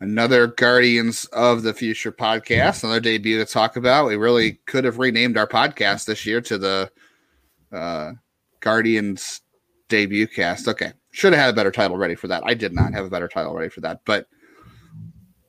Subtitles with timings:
[0.00, 4.06] Another Guardians of the Future podcast, another debut to talk about.
[4.06, 6.90] We really could have renamed our podcast this year to the
[7.72, 8.12] uh,
[8.58, 9.40] Guardians
[9.88, 10.66] debut cast.
[10.66, 12.42] Okay, should have had a better title ready for that.
[12.44, 14.00] I did not have a better title ready for that.
[14.04, 14.26] But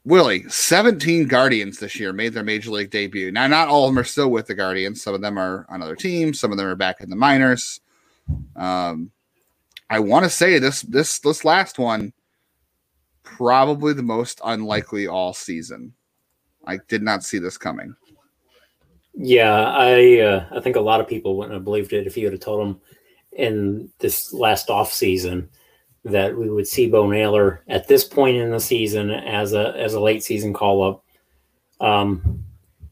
[0.06, 3.32] Willie, 17 Guardians this year made their major league debut.
[3.32, 5.02] Now, not all of them are still with the Guardians.
[5.02, 6.40] Some of them are on other teams.
[6.40, 7.82] Some of them are back in the minors.
[8.56, 9.12] Um,
[9.90, 12.14] I want to say this this this last one
[13.24, 15.94] probably the most unlikely all season.
[16.66, 17.96] I did not see this coming.
[19.14, 22.30] Yeah, I uh, I think a lot of people wouldn't have believed it if you
[22.30, 22.82] had told them
[23.32, 25.50] in this last off season
[26.06, 29.96] that we would see Bo Naylor at this point in the season as a as
[29.96, 31.04] a late season call up.
[31.86, 32.44] Um,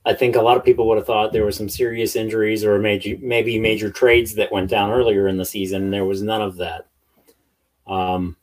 [0.06, 2.80] I think a lot of people would have thought there were some serious injuries or
[2.80, 5.92] maybe maybe major trades that went down earlier in the season.
[5.92, 6.88] There was none of that.
[7.86, 8.36] Um,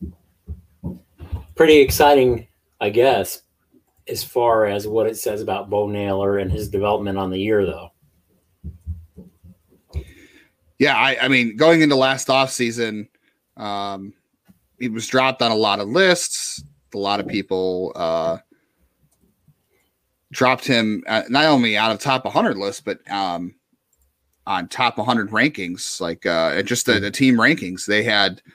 [1.56, 2.46] pretty exciting,
[2.80, 3.42] I guess,
[4.08, 7.66] as far as what it says about Bo Naylor and his development on the year,
[7.66, 7.91] though.
[10.78, 13.08] Yeah, I, I mean, going into last offseason,
[13.58, 14.14] um,
[14.80, 16.64] he was dropped on a lot of lists.
[16.94, 18.38] A lot of people uh,
[20.32, 23.54] dropped him uh, not only out of top 100 lists, but um,
[24.46, 27.86] on top 100 rankings, like uh, just the, the team rankings.
[27.86, 28.42] They had–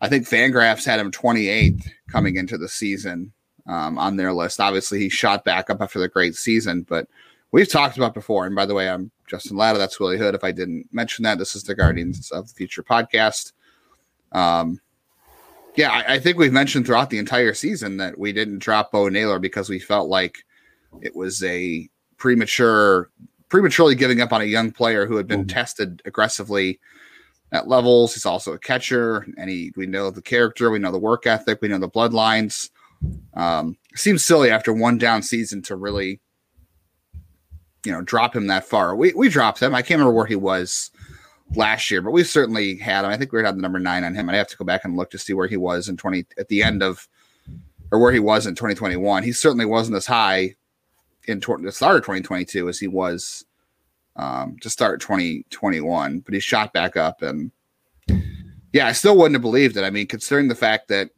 [0.00, 3.32] I think Fangraphs had him 28th coming into the season
[3.66, 4.60] um, on their list.
[4.60, 7.08] Obviously, he shot back up after the great season, but
[7.50, 8.46] we've talked about before.
[8.46, 9.78] And by the way, I'm Justin Lada.
[9.78, 10.34] That's Willie Hood.
[10.34, 13.52] If I didn't mention that, this is the Guardians of the Future podcast.
[14.30, 14.80] Um,
[15.78, 19.08] yeah, I, I think we've mentioned throughout the entire season that we didn't drop Bo
[19.08, 20.38] Naylor because we felt like
[21.02, 23.10] it was a premature,
[23.48, 25.56] prematurely giving up on a young player who had been mm-hmm.
[25.56, 26.80] tested aggressively
[27.52, 28.12] at levels.
[28.12, 31.60] He's also a catcher, and he we know the character, we know the work ethic,
[31.62, 32.70] we know the bloodlines.
[33.34, 36.20] Um, seems silly after one down season to really,
[37.86, 38.96] you know, drop him that far.
[38.96, 39.76] We we dropped him.
[39.76, 40.90] I can't remember where he was
[41.54, 43.10] last year, but we certainly had him.
[43.10, 44.28] I think we had the number nine on him.
[44.28, 46.48] I'd have to go back and look to see where he was in twenty at
[46.48, 47.08] the end of,
[47.90, 49.22] or where he was in twenty twenty one.
[49.22, 50.54] He certainly wasn't as high
[51.26, 53.44] in the start of twenty twenty two as he was
[54.18, 57.22] um, to start 2021, but he shot back up.
[57.22, 57.50] And
[58.72, 59.84] yeah, I still wouldn't have believed it.
[59.84, 61.10] I mean, considering the fact that,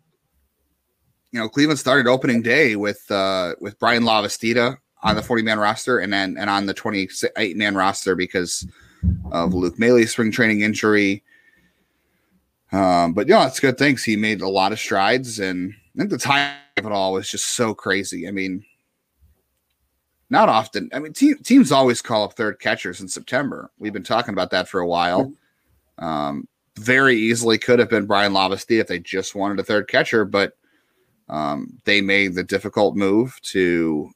[1.32, 5.58] you know, Cleveland started opening day with, uh, with Bryan Lavastida on the 40 man
[5.58, 8.66] roster and then, and on the 28 man roster because
[9.32, 11.22] of Luke Maile's spring training injury.
[12.72, 14.04] Um, but you know, it's good things.
[14.04, 17.28] He made a lot of strides and I think the time of it all was
[17.28, 18.28] just so crazy.
[18.28, 18.64] I mean,
[20.30, 20.88] not often.
[20.92, 23.70] I mean, te- teams always call up third catchers in September.
[23.78, 25.32] We've been talking about that for a while.
[25.98, 26.46] Um,
[26.78, 30.56] very easily could have been Bryan Lavastida if they just wanted a third catcher, but
[31.28, 34.10] um, they made the difficult move to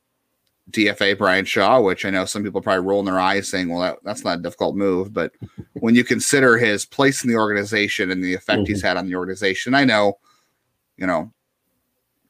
[0.71, 3.99] DFA Bryan Shaw, which I know some people probably rolling their eyes saying, well, that,
[4.03, 5.13] that's not a difficult move.
[5.13, 5.33] But
[5.75, 8.73] when you consider his place in the organization and the effect mm-hmm.
[8.73, 10.19] he's had on the organization, I know,
[10.97, 11.33] you know,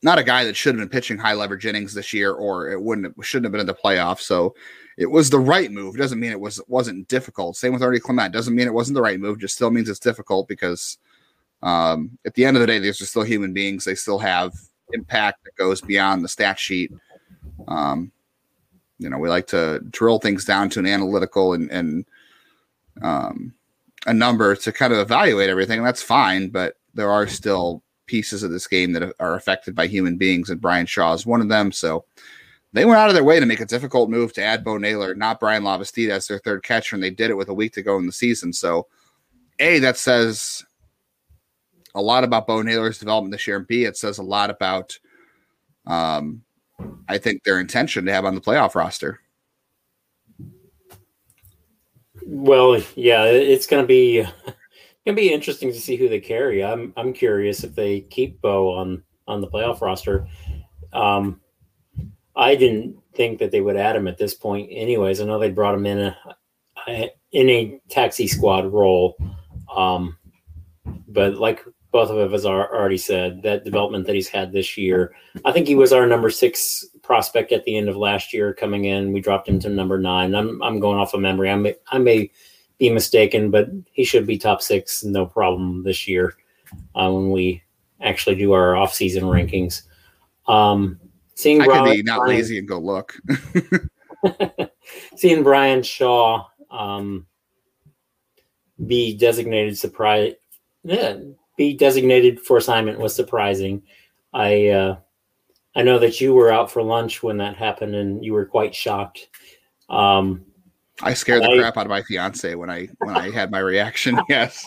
[0.03, 2.81] not a guy that should have been pitching high leverage innings this year, or it
[2.81, 4.21] wouldn't have, shouldn't have been in the playoffs.
[4.21, 4.55] So
[4.99, 5.95] it was the right move.
[5.95, 7.57] It doesn't mean it was wasn't difficult.
[7.57, 8.33] Same with Artie Clement.
[8.33, 9.41] Doesn't mean it wasn't the right move.
[9.41, 10.99] Just still means it's difficult because
[11.63, 13.85] um, at the end of the day, these are still human beings.
[13.85, 14.53] They still have
[14.93, 16.93] impact that goes beyond the stat sheet.
[17.67, 18.13] Um,
[19.05, 22.07] you know, we like to drill things down to an analytical and, and
[23.03, 23.55] um,
[24.07, 26.49] a number to kind of evaluate everything, that's fine.
[26.49, 30.61] But there are still pieces of this game that are affected by human beings, and
[30.61, 31.71] Bryan Shaw is one of them.
[31.71, 32.07] So
[32.73, 35.15] they went out of their way to make a difficult move to add Bo Naylor,
[35.15, 37.83] not Bryan Lavastida, as their third catcher, and they did it with a week to
[37.83, 38.53] go in the season.
[38.53, 38.87] So,
[39.59, 40.65] A, that says
[41.95, 44.99] a lot about Bo Naylor's development this year, and B, it says a lot about,
[45.87, 46.44] um,
[47.09, 49.21] I think, their intention to have on the playoff roster.
[52.27, 54.27] Well, yeah, it's going to be
[55.05, 56.65] gonna be interesting to see who they carry.
[56.65, 60.27] I'm I'm curious if they keep Bo on on the playoff roster.
[60.93, 61.41] Um,
[62.37, 65.21] I didn't think that they would add him at this point, anyways.
[65.21, 66.17] I know they brought him in a,
[66.89, 69.17] a in a taxi squad role,
[69.75, 70.17] um,
[71.09, 75.15] but like both of us are already said, that development that he's had this year,
[75.45, 78.87] I think he was our number six prospect at the end of last year coming
[78.87, 79.13] in.
[79.13, 80.35] We dropped him to number nine.
[80.35, 81.51] I'm I'm going off of memory.
[81.51, 82.33] I may I may
[82.79, 86.35] be mistaken, but he should be top six, no problem this year
[86.97, 87.63] uh, when we
[88.01, 89.83] actually do our off-season rankings.
[90.49, 90.99] Um,
[91.37, 93.15] seeing I Brian, could be not Brian, lazy and go look.
[95.15, 97.29] seeing Bryan Shaw um,
[98.85, 100.33] be designated surprise.
[100.83, 101.19] Yeah,
[101.57, 103.83] be designated for assignment was surprising.
[104.33, 104.97] I uh,
[105.77, 108.75] I know that you were out for lunch when that happened, and you were quite
[108.75, 109.29] shocked.
[109.89, 110.45] Um,
[111.03, 113.59] I scared the I, crap out of my fiance when I when I had my
[113.59, 114.21] reaction.
[114.29, 114.67] Yes.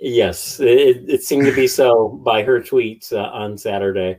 [0.00, 4.18] Yes, it, it, seemed to be so by her tweets uh, on Saturday.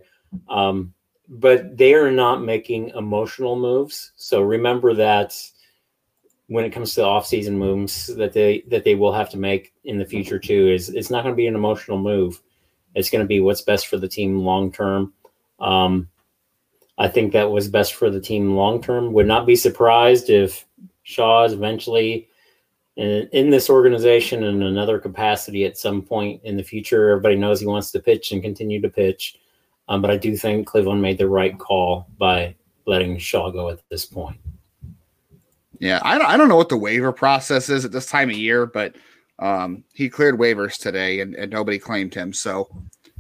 [0.50, 0.96] Um,
[1.28, 4.14] but they are not making emotional moves.
[4.16, 5.40] So remember that
[6.48, 9.74] when it comes to the off-season moves that they that they will have to make
[9.84, 12.42] in the future too is it's not going to be an emotional move.
[12.94, 15.14] It's going to be what's best for the team long term.
[15.60, 16.10] Um,
[16.98, 19.12] I think that was best for the team long term.
[19.14, 20.66] Would not be surprised if
[21.04, 22.30] Shaw is eventually
[22.96, 27.10] in, in this organization in another capacity at some point in the future.
[27.10, 29.40] Everybody knows he wants to pitch and continue to pitch.
[29.88, 32.56] Um, but I do think Cleveland made the right call by
[32.86, 34.40] letting Shaw go at this point.
[35.80, 38.36] Yeah, I don't, I don't know what the waiver process is at this time of
[38.36, 38.96] year, but
[39.40, 42.34] um, he cleared waivers today and, and nobody claimed him.
[42.34, 42.70] So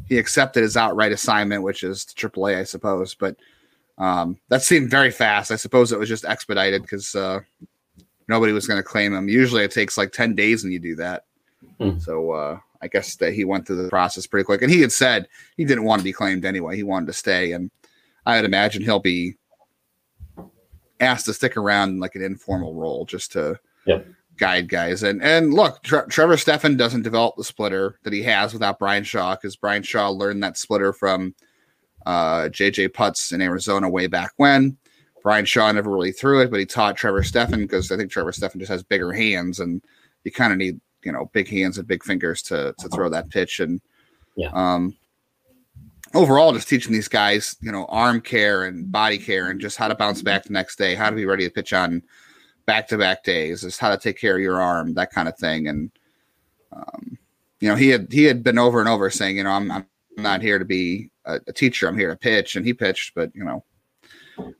[0.07, 3.15] he accepted his outright assignment, which is the AAA, I suppose.
[3.15, 3.35] But
[3.97, 5.51] um, that seemed very fast.
[5.51, 7.41] I suppose it was just expedited because uh,
[8.27, 9.29] nobody was going to claim him.
[9.29, 11.25] Usually it takes like 10 days and you do that.
[11.79, 12.01] Mm.
[12.01, 14.61] So uh, I guess that he went through the process pretty quick.
[14.61, 16.75] And he had said he didn't want to be claimed anyway.
[16.75, 17.51] He wanted to stay.
[17.51, 17.71] And
[18.25, 19.35] I would imagine he'll be
[20.99, 24.07] asked to stick around in like an informal role just to yep.
[24.37, 25.03] guide guys.
[25.03, 29.03] And and look, Tre- Trevor Stephan doesn't develop the splitter that he has without Bryan
[29.03, 31.35] Shaw because Bryan Shaw learned that splitter from
[32.05, 34.77] uh, JJ Putz in Arizona way back when.
[35.23, 38.31] Bryan Shaw never really threw it, but he taught Trevor Stephan because I think Trevor
[38.31, 39.81] Stephan just has bigger hands and
[40.23, 43.29] you kind of need, you know, big hands and big fingers to to throw that
[43.29, 43.59] pitch.
[43.59, 43.81] And
[44.35, 44.51] yeah.
[44.53, 44.95] um
[46.15, 49.87] overall just teaching these guys, you know, arm care and body care and just how
[49.87, 52.01] to bounce back the next day, how to be ready to pitch on
[52.65, 55.37] back to back days, just how to take care of your arm, that kind of
[55.37, 55.67] thing.
[55.67, 55.91] And
[56.71, 57.17] um,
[57.59, 59.85] you know, he had he had been over and over saying, you know, I'm I'm
[60.17, 63.31] not here to be a, a teacher, I'm here to pitch, and he pitched, but
[63.35, 63.63] you know,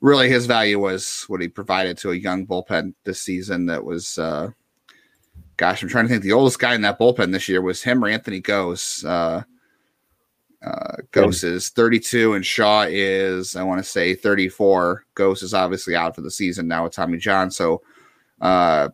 [0.01, 4.17] really his value was what he provided to a young bullpen this season that was
[4.17, 4.49] uh
[5.57, 8.03] gosh i'm trying to think the oldest guy in that bullpen this year was him
[8.03, 9.43] or anthony gose uh
[10.65, 15.95] uh gose is 32 and shaw is i want to say 34 Gose is obviously
[15.95, 17.81] out for the season now with tommy john so
[18.41, 18.89] uh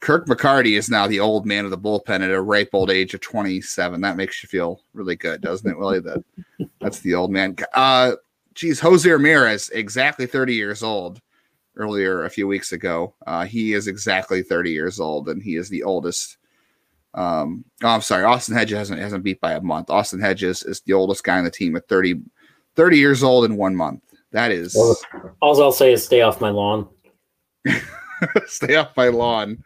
[0.00, 3.14] kirk mccarty is now the old man of the bullpen at a ripe old age
[3.14, 6.22] of 27 that makes you feel really good doesn't it willie that
[6.80, 8.12] that's the old man uh
[8.54, 11.20] geez, Jose Ramirez, exactly 30 years old
[11.76, 13.14] earlier a few weeks ago.
[13.26, 16.36] Uh, he is exactly 30 years old, and he is the oldest.
[17.14, 19.90] Um, oh, I'm sorry, Austin Hedges hasn't hasn't beat by a month.
[19.90, 22.20] Austin Hedges is the oldest guy on the team at 30,
[22.76, 24.02] 30 years old in one month.
[24.32, 24.76] That is
[25.40, 26.88] all I'll say is stay off my lawn.
[28.46, 29.64] stay off my lawn.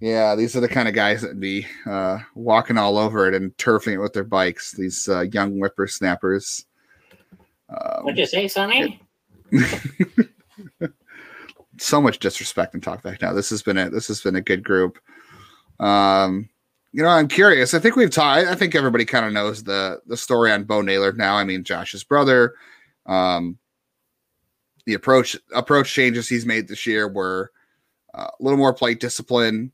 [0.00, 3.56] Yeah, these are the kind of guys that be uh, walking all over it and
[3.56, 4.72] turfing it with their bikes.
[4.72, 6.66] These uh, young whippersnappers.
[7.68, 9.00] Um, What'd you say, Sonny?
[11.78, 13.32] so much disrespect and talk back now.
[13.32, 14.98] This has been a this has been a good group.
[15.78, 16.49] Um,
[16.92, 17.74] you know, I'm curious.
[17.74, 18.46] I think we've talked.
[18.46, 21.36] I think everybody kind of knows the the story on Bo Naylor now.
[21.36, 22.54] I mean, Josh's brother.
[23.06, 23.58] Um,
[24.86, 27.52] the approach approach changes he's made this year were
[28.14, 29.72] uh, a little more plate discipline.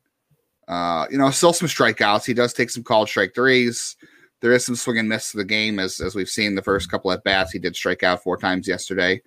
[0.68, 2.26] Uh, you know, still some strikeouts.
[2.26, 3.96] He does take some called strike threes
[4.40, 6.90] there is some swing and miss to the game as as we've seen the first
[6.90, 7.52] couple at bats.
[7.52, 9.22] He did strike out four times yesterday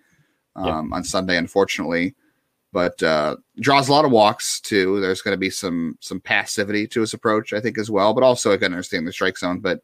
[0.56, 2.16] um, on Sunday, unfortunately,
[2.72, 5.00] but uh, draws a lot of walks too.
[5.00, 8.14] There's going to be some some passivity to his approach, I think, as well.
[8.14, 9.82] But also, I can understand the strike zone, but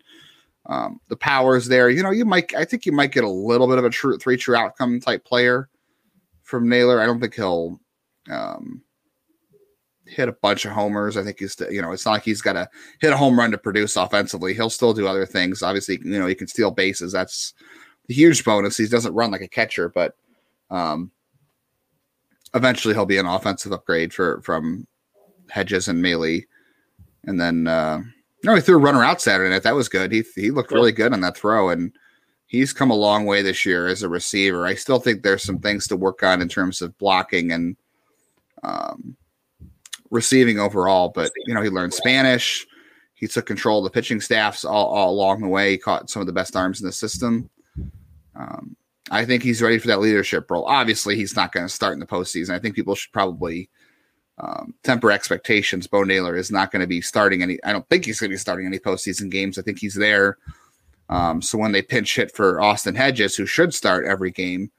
[0.67, 1.89] um, the power is there.
[1.89, 4.17] You know, you might I think you might get a little bit of a true
[4.17, 5.69] three true outcome type player
[6.43, 7.01] from Naylor.
[7.01, 7.79] I don't think he'll
[8.29, 8.81] um,
[10.05, 11.17] hit a bunch of homers.
[11.17, 12.69] I think he's, you know, it's not like he's got to
[13.01, 14.53] hit a home run to produce offensively.
[14.53, 15.63] He'll still do other things.
[15.63, 17.11] Obviously, you know, he can steal bases.
[17.11, 17.53] That's
[18.07, 18.77] the huge bonus.
[18.77, 20.15] He doesn't run like a catcher, but
[20.69, 21.11] um,
[22.55, 24.87] eventually he'll be an offensive upgrade for from
[25.49, 26.41] Hedges and Maile.
[27.25, 28.01] And then, uh,
[28.43, 29.63] know, he threw a runner out Saturday night.
[29.63, 30.11] That was good.
[30.11, 31.91] He he looked really good on that throw, and
[32.47, 34.65] he's come a long way this year as a receiver.
[34.65, 37.75] I still think there's some things to work on in terms of blocking and
[38.63, 39.15] um,
[40.11, 42.65] receiving overall, but you know, he learned Spanish.
[43.15, 45.71] He took control of the pitching staffs all, all along the way.
[45.71, 47.49] He caught some of the best arms in the system.
[48.35, 48.75] Um,
[49.11, 50.65] I think he's ready for that leadership role.
[50.65, 52.51] Obviously, he's not going to start in the postseason.
[52.51, 53.69] I think people should probably
[54.37, 55.87] um, temper expectations.
[55.87, 57.63] Bo Naylor is not going to be starting any.
[57.63, 59.57] I don't think he's going to be starting any postseason games.
[59.57, 60.37] I think he's there.
[61.09, 64.71] Um, so when they pinch hit for Austin Hedges, who should start every game,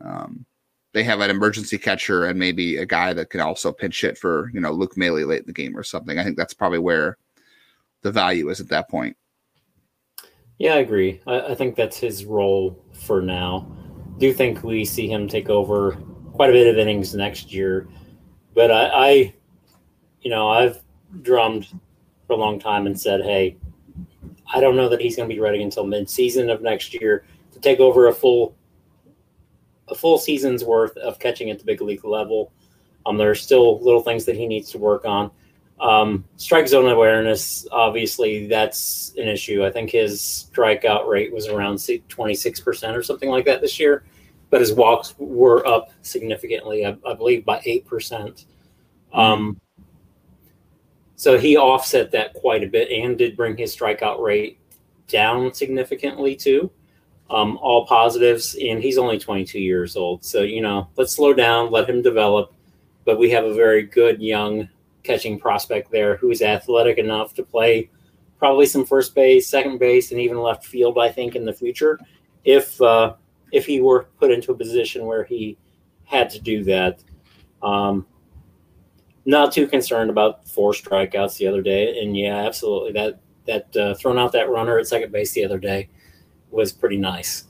[0.00, 0.44] um,
[0.92, 4.50] they have an emergency catcher and maybe a guy that can also pinch hit for
[4.52, 6.18] you know Luke Maile late in the game or something.
[6.18, 7.16] I think that's probably where
[8.02, 9.16] the value is at that point.
[10.58, 11.20] Yeah, I agree.
[11.26, 13.70] I, I think that's his role for now.
[14.18, 15.92] Do think we see him take over
[16.32, 17.88] quite a bit of innings next year,
[18.54, 19.34] but I, I
[20.22, 20.80] you know, I've
[21.22, 21.68] drummed
[22.26, 23.56] for a long time and said, hey,
[24.52, 27.60] I don't know that he's going to be ready until mid-season of next year to
[27.60, 28.56] take over a full
[29.88, 32.52] a full season's worth of catching at the big league level.
[33.04, 35.30] Um, there are still little things that he needs to work on.
[35.84, 39.64] Um, strike zone awareness, obviously, that's an issue.
[39.64, 44.04] I think his strikeout rate was around 26% or something like that this year,
[44.48, 48.46] but his walks were up significantly, I, I believe by 8%.
[49.12, 49.60] Um,
[51.16, 54.58] so he offset that quite a bit and did bring his strikeout rate
[55.06, 56.70] down significantly too
[57.30, 60.24] um, all positives, and he's only 22 years old.
[60.24, 62.52] So, you know, let's slow down, let him develop.
[63.04, 64.68] But we have a very good young
[65.04, 67.88] catching prospect there who is athletic enough to play
[68.38, 71.98] probably some first base, second base, and even left field, I think, in the future.
[72.44, 73.14] If, uh,
[73.52, 75.56] if he were put into a position where he
[76.04, 77.02] had to do that.
[77.62, 78.06] Um,
[79.24, 81.98] not too concerned about four strikeouts the other day.
[82.00, 82.92] And yeah, absolutely.
[82.92, 85.88] That, that uh, thrown out that runner at second base the other day
[86.50, 87.44] was pretty nice.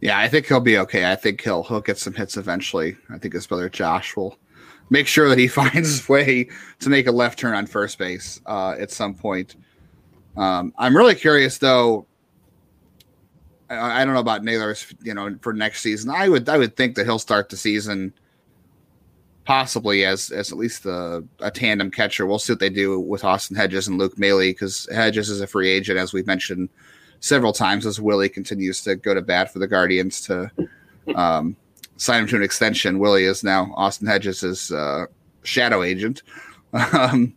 [0.00, 1.10] Yeah, I think he'll be okay.
[1.10, 2.96] I think he'll he'll get some hits eventually.
[3.10, 4.38] I think his brother Josh will
[4.90, 6.48] make sure that he finds his way
[6.80, 9.56] to make a left turn on first base uh, at some point.
[10.36, 12.06] Um, I'm really curious though.
[13.68, 16.10] I, I, don't know about Naylor's, you know, for next season.
[16.10, 18.12] I would I would think that he'll start the season
[19.44, 22.26] possibly as as at least a, a tandem catcher.
[22.26, 25.46] We'll see what they do with Austin Hedges and Luke Maile because Hedges is a
[25.46, 26.68] free agent, as we've mentioned
[27.20, 30.50] several times as Willie continues to go to bat for the Guardians to
[31.14, 31.56] um,
[31.98, 32.98] sign him to an extension.
[32.98, 35.06] Willie is now Austin Hedges' uh,
[35.42, 36.22] shadow agent.
[36.72, 37.34] Um,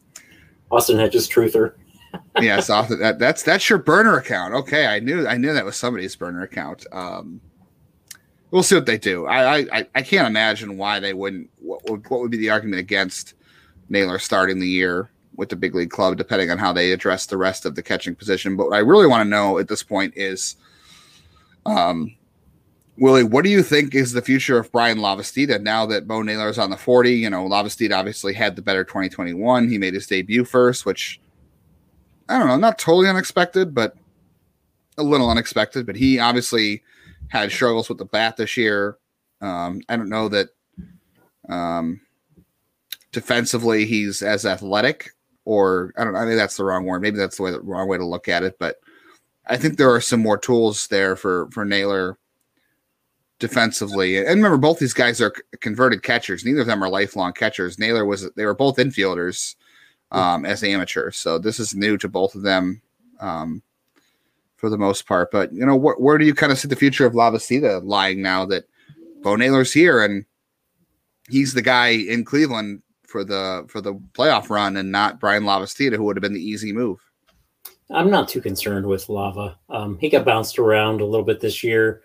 [0.71, 1.73] Austin Hedges truther.
[2.41, 4.53] yes, Austin, that, that's that's your burner account.
[4.53, 6.85] Okay, I knew I knew that was somebody's burner account.
[6.91, 7.41] Um,
[8.51, 9.25] we'll see what they do.
[9.25, 11.49] I, I I can't imagine why they wouldn't.
[11.59, 13.35] What would what would be the argument against
[13.89, 15.09] Naylor starting the year?
[15.35, 18.13] with the big league club, depending on how they address the rest of the catching
[18.13, 18.55] position.
[18.55, 20.55] But what I really want to know at this point is,
[21.65, 22.15] um,
[23.01, 26.49] Willie, what do you think is the future of Bryan Lavastida now that Bo Naylor
[26.49, 27.11] is on the 40?
[27.11, 29.67] You know, Lavastida obviously had the better 2021.
[29.67, 31.19] He made his debut first, which
[32.29, 33.95] I don't know, not totally unexpected, but
[34.99, 35.87] a little unexpected.
[35.87, 36.83] But he obviously
[37.29, 38.99] had struggles with the bat this year.
[39.41, 40.49] Um, I don't know that
[41.49, 42.01] um,
[43.11, 45.09] defensively he's as athletic
[45.43, 46.19] or I don't know.
[46.19, 47.01] I think that's the wrong word.
[47.01, 48.59] Maybe that's the, way, the wrong way to look at it.
[48.59, 48.75] But
[49.47, 52.19] I think there are some more tools there for for Naylor
[53.41, 54.17] defensively.
[54.17, 56.45] And remember, both these guys are converted catchers.
[56.45, 57.77] Neither of them are lifelong catchers.
[57.77, 59.55] Naylor was they were both infielders
[60.11, 62.81] um, as amateurs, so this is new to both of them
[63.19, 63.61] um,
[64.55, 65.31] for the most part.
[65.31, 68.21] But you know, wh- where do you kind of see the future of Lavastida lying
[68.21, 68.65] now that
[69.21, 70.25] Bo Naylor's here and
[71.29, 75.95] he's the guy in Cleveland for the for the playoff run and not Bryan Lavastida,
[75.95, 76.99] who would have been the easy move.
[77.89, 79.57] I'm not too concerned with Lava.
[79.69, 82.03] Um, he got bounced around a little bit this year,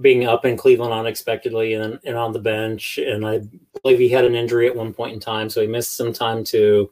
[0.00, 2.98] being up in Cleveland unexpectedly and, and on the bench.
[2.98, 3.40] And I
[3.82, 6.44] believe he had an injury at one point in time, so he missed some time
[6.44, 6.90] too.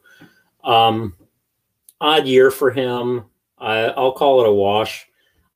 [0.63, 1.15] Um,
[1.99, 3.25] odd year for him.
[3.57, 5.07] I, I'll call it a wash.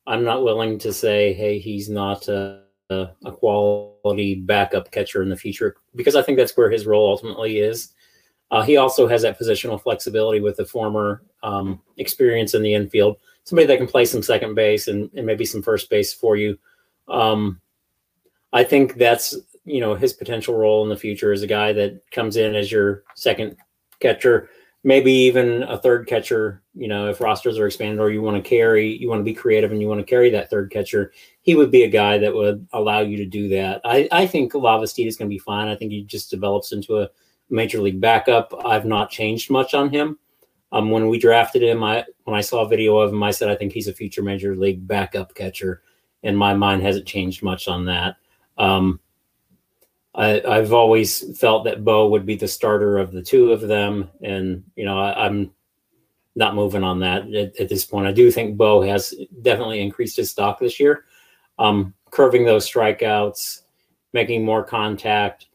[0.07, 5.37] I'm not willing to say, hey, he's not a, a quality backup catcher in the
[5.37, 7.93] future because I think that's where his role ultimately is.
[8.51, 13.17] Uh, he also has that positional flexibility with the former um, experience in the infield,
[13.43, 16.57] somebody that can play some second base and, and maybe some first base for you.
[17.07, 17.61] Um,
[18.53, 19.35] I think that's
[19.65, 22.71] you know his potential role in the future is a guy that comes in as
[22.71, 23.57] your second
[23.99, 24.49] catcher,
[24.83, 26.61] maybe even a third catcher.
[26.73, 29.33] You know, if rosters are expanded or you want to carry, you want to be
[29.33, 32.33] creative and you want to carry that third catcher, he would be a guy that
[32.33, 33.81] would allow you to do that.
[33.83, 35.67] I, I think Lavastida is going to be fine.
[35.67, 37.09] I think he just develops into a
[37.49, 38.53] major league backup.
[38.65, 40.17] I've not changed much on him.
[40.71, 43.49] Um, when we drafted him, I when I saw a video of him, I said
[43.49, 45.83] I think he's a future major league backup catcher,
[46.25, 48.17] and my mind hasn't changed much on that.
[48.57, 48.99] Um,
[50.15, 54.09] I, have always felt that Bo would be the starter of the two of them,
[54.21, 55.51] and you know I, am
[56.35, 58.07] not moving on that at, at, this point.
[58.07, 61.05] I do think Bo has definitely increased his stock this year,
[61.59, 63.61] um, curving those strikeouts,
[64.13, 65.47] making more contact,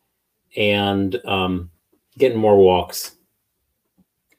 [0.57, 1.71] and um,
[2.19, 3.17] getting more walks.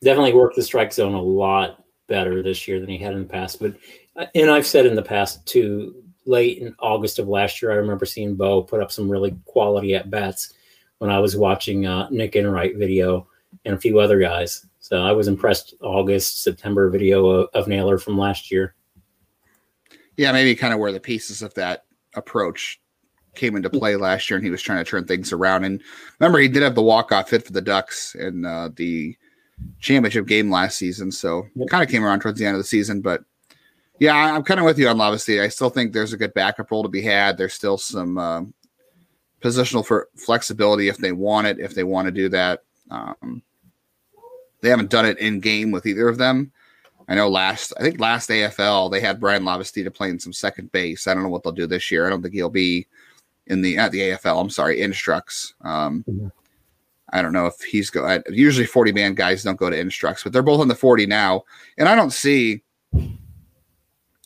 [0.04, 3.28] Definitely worked the strike zone a lot better this year than he had in the
[3.30, 3.60] past.
[3.60, 3.76] But
[4.16, 7.76] uh, and I've said in the past too late in August of last year, I
[7.76, 10.54] remember seeing Bo put up some really quality at bats
[11.00, 13.28] when I was watching uh, Nick Enright video
[13.66, 14.66] and a few other guys.
[14.80, 15.76] So I was impressed.
[15.82, 18.76] August, September video of, of Naylor from last year.
[20.18, 21.86] Yeah, maybe kind of where the pieces of that
[22.16, 22.80] approach
[23.36, 25.64] came into play last year, and he was trying to turn things around.
[25.64, 25.82] And
[26.20, 29.16] remember, he did have the walk off hit for the Ducks in uh, the
[29.80, 31.70] championship game last season, so yep.
[31.70, 33.02] kind of came around towards the end of the season.
[33.02, 33.24] But
[34.02, 35.44] yeah, I'm kind of with you on Lavastida.
[35.44, 37.38] I still think there's a good backup role to be had.
[37.38, 38.42] There's still some uh,
[39.44, 42.64] positional for flexibility if they want it, if they want to do that.
[42.90, 43.44] Um,
[44.62, 46.52] they haven't done it in game with either of them.
[47.08, 51.06] I know last, I think last AFL they had Bryan Lavastida playing some second base.
[51.06, 52.08] I don't know what they'll do this year.
[52.08, 52.88] I don't think he'll be
[53.46, 54.42] in the at the AFL.
[54.42, 55.54] I'm sorry, instructs.
[55.62, 56.28] Um, mm-hmm.
[57.14, 58.20] I don't know if he's go.
[58.30, 61.44] Usually, 40 man guys don't go to instructs, but they're both on the 40 now,
[61.78, 62.64] and I don't see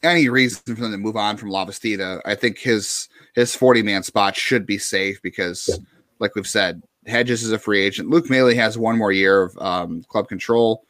[0.06, 2.22] any reason for them to move on from Lavastida.
[2.26, 5.78] I think his his 40 man spot should be safe because, yeah.
[6.20, 8.10] like we've said, Hedges is a free agent.
[8.10, 10.86] Luke Maile has one more year of um, club control.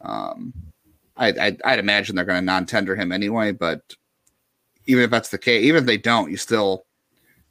[0.00, 0.52] Um,
[1.16, 3.94] I, I, I'd imagine they're going to non-tender him anyway, but
[4.86, 6.84] even if that's the case, even if they don't, you still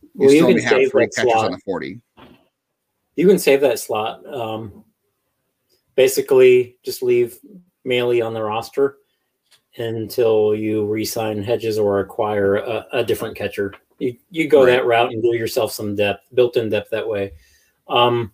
[0.01, 1.45] you well, still you have three catches slot.
[1.45, 2.01] on the 40.
[3.15, 4.25] You can save that slot.
[4.25, 4.83] Um,
[5.95, 7.39] basically, just leave
[7.83, 8.97] Maile on the roster
[9.77, 13.73] until you re-sign Hedges or acquire a, a different catcher.
[13.99, 14.71] You you go right.
[14.71, 17.33] that route and give yourself some depth, built-in depth that way.
[17.87, 18.33] Um,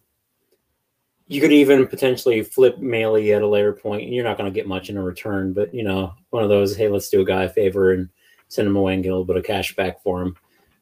[1.27, 4.09] you could even potentially flip Maile at a later point.
[4.09, 6.75] You're not going to get much in a return, but you know, one of those,
[6.75, 8.07] hey, let's do a guy a favor and
[8.47, 10.37] send him away and get a little bit of cash back for him,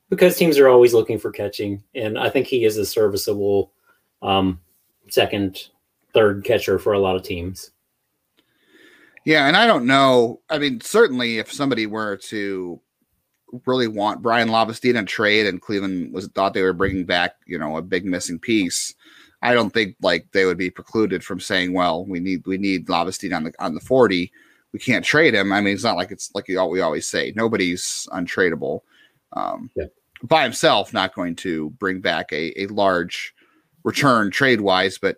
[0.10, 3.72] because teams are always looking for catching, and I think he is a serviceable
[4.22, 4.62] um,
[5.10, 5.70] second,
[6.14, 7.72] third catcher for a lot of teams.
[9.26, 10.42] Yeah, and I don't know.
[10.50, 12.80] I mean, certainly if somebody were to
[13.66, 17.58] really want Bryan Lavastida in trade and Cleveland was thought they were bringing back, you
[17.58, 18.94] know, a big missing piece,
[19.42, 22.88] I don't think like they would be precluded from saying, well, we need we need
[22.88, 24.32] Lavastida on the on the 40.
[24.74, 25.52] We can't trade him.
[25.52, 28.82] I mean, it's not like it's like we always say, nobody's untradeable.
[29.34, 29.86] Um, yeah.
[30.24, 33.34] by himself, not going to bring back a, a large
[33.84, 35.18] return trade wise, but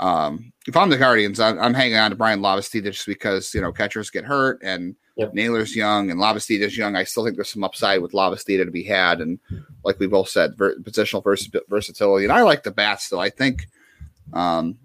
[0.00, 3.60] um, if I'm the Guardians, I'm, I'm hanging on to Bryan Lavastida just because you
[3.60, 5.32] know catchers get hurt and yep.
[5.32, 6.96] Naylor's young and Lavastida's young.
[6.96, 9.38] I still think there's some upside with Lavastida to be had, and
[9.84, 12.24] like we both said, ver- positional vers- versatility.
[12.24, 13.20] And I like the bat still.
[13.20, 13.68] I think
[14.32, 14.78] um,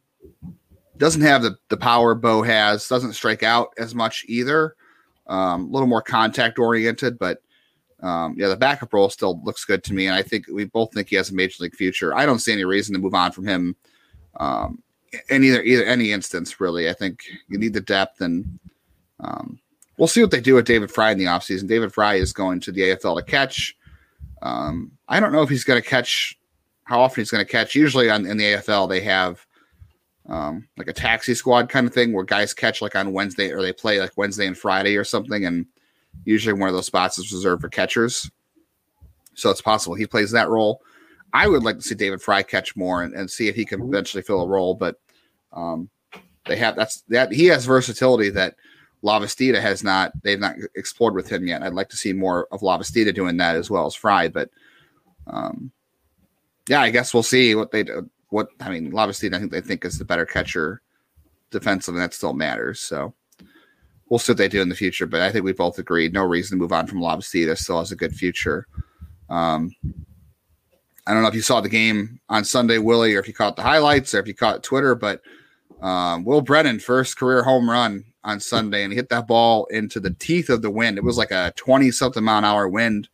[0.98, 2.88] doesn't have the the power Bo has.
[2.88, 4.76] Doesn't strike out as much either.
[5.28, 7.42] Um, a little more contact oriented, but
[8.02, 10.94] um, yeah, the backup role still looks good to me, and I think we both
[10.94, 12.16] think he has a major league future.
[12.16, 13.76] I don't see any reason to move on from him.
[14.40, 14.82] Um,
[15.30, 16.90] in either either any instance really.
[16.90, 18.60] I think you need the depth and
[19.20, 19.60] um,
[19.98, 21.68] we'll see what they do with David Fry in the offseason.
[21.68, 23.76] David Fry is going to the AFL to catch.
[24.42, 26.38] Um, I don't know if he's going to catch
[26.86, 27.76] how often he's going to catch.
[27.76, 29.46] Usually on in the AFL they have
[30.28, 33.62] um, like a taxi squad kind of thing where guys catch like on Wednesday or
[33.62, 35.66] they play like Wednesday and Friday or something and
[36.26, 38.30] usually one of those spots is reserved for catchers.
[39.34, 40.82] So it's possible he plays that role.
[41.34, 43.80] I would like to see David Fry catch more and, and see if he can
[43.80, 43.90] mm-hmm.
[43.90, 44.74] eventually fill a role.
[44.74, 45.00] But
[45.54, 45.90] um,
[46.46, 48.56] they have that's that he has versatility that
[49.04, 50.12] Lavastida has not.
[50.24, 51.64] They've not explored with him yet.
[51.64, 54.28] I'd like to see more of Lavastida doing that as well as Fry.
[54.28, 54.50] But
[55.28, 55.72] um,
[56.68, 58.10] yeah, I guess we'll see what they do.
[58.30, 60.82] What I mean, Lavastida, I think they think is the better catcher
[61.50, 62.80] defensive, and that still matters.
[62.80, 63.14] So
[64.10, 65.06] we'll see what they do in the future.
[65.06, 67.58] But I think we both agreed no reason to move on from Lavastida.
[67.58, 68.68] Still has a good future.
[69.30, 69.72] Um,
[71.08, 73.56] I don't know if you saw the game on Sunday, Willie, or if you caught
[73.56, 75.22] the highlights or if you caught Twitter, but
[75.82, 80.00] um, Will Brennan first career home run on Sunday, and he hit that ball into
[80.00, 80.98] the teeth of the wind.
[80.98, 83.10] It was like a twenty something mile an hour wind.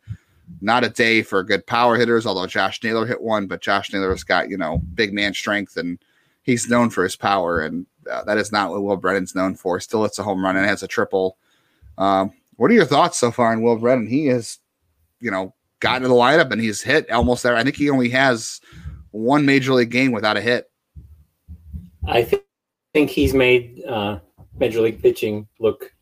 [0.61, 4.23] Not a day for good power hitters, although Josh Naylor hit one, but Josh Naylor's
[4.23, 5.97] got you know big man strength and
[6.47, 9.79] he's known for his power, and uh, that is not what Will Brennan's known for.
[9.79, 11.37] Still, it's a home run and has a triple.
[11.97, 14.07] Um, what are your thoughts so far on Will Brennan?
[14.07, 14.57] He is,
[15.19, 17.55] you know, got into the lineup and he's hit almost there.
[17.55, 18.61] I think he only has
[19.11, 20.69] one major league game without a hit.
[22.07, 22.43] I th-
[22.93, 24.19] think he's made uh,
[24.57, 25.93] major league pitching look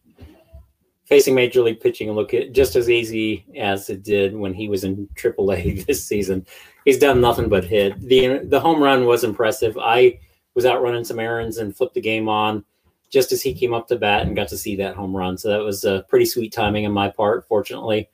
[1.05, 5.07] facing major league pitching look just as easy as it did when he was in
[5.15, 6.45] AAA this season.
[6.83, 7.99] He's done nothing but hit.
[7.99, 9.77] the The home run was impressive.
[9.77, 10.19] I
[10.55, 12.63] was out running some errands and flipped the game on
[13.09, 15.37] just as he came up to bat and got to see that home run.
[15.37, 17.47] So that was a pretty sweet timing on my part.
[17.47, 18.09] Fortunately,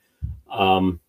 [0.50, 1.00] um,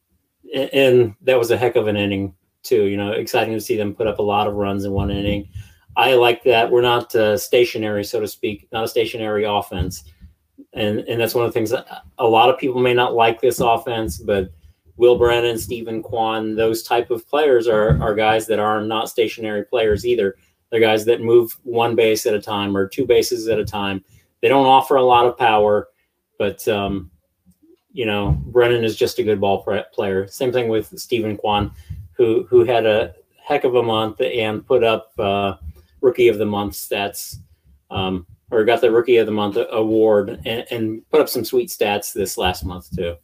[0.53, 2.85] and that was a heck of an inning too.
[2.85, 5.49] You know, exciting to see them put up a lot of runs in one inning.
[5.95, 10.03] I like that we're not uh, stationary, so to speak, not a stationary offense,
[10.73, 11.85] and and that's one of the things that
[12.17, 14.51] a lot of people may not like this offense, but
[14.95, 19.65] Will Brennan, Steven Kwan, those type of players are, are guys that are not stationary
[19.65, 20.35] players either.
[20.69, 24.03] They're guys that move one base at a time or two bases at a time.
[24.41, 25.87] They don't offer a lot of power,
[26.37, 27.09] but um,
[27.93, 30.27] you know Brennan is just a good ball player.
[30.27, 31.71] Same thing with Steven Kwan,
[32.13, 35.55] who who had a heck of a month and put up uh,
[36.01, 37.37] rookie of the month stats,
[37.91, 41.69] um, or got the rookie of the month award and, and put up some sweet
[41.69, 43.15] stats this last month too.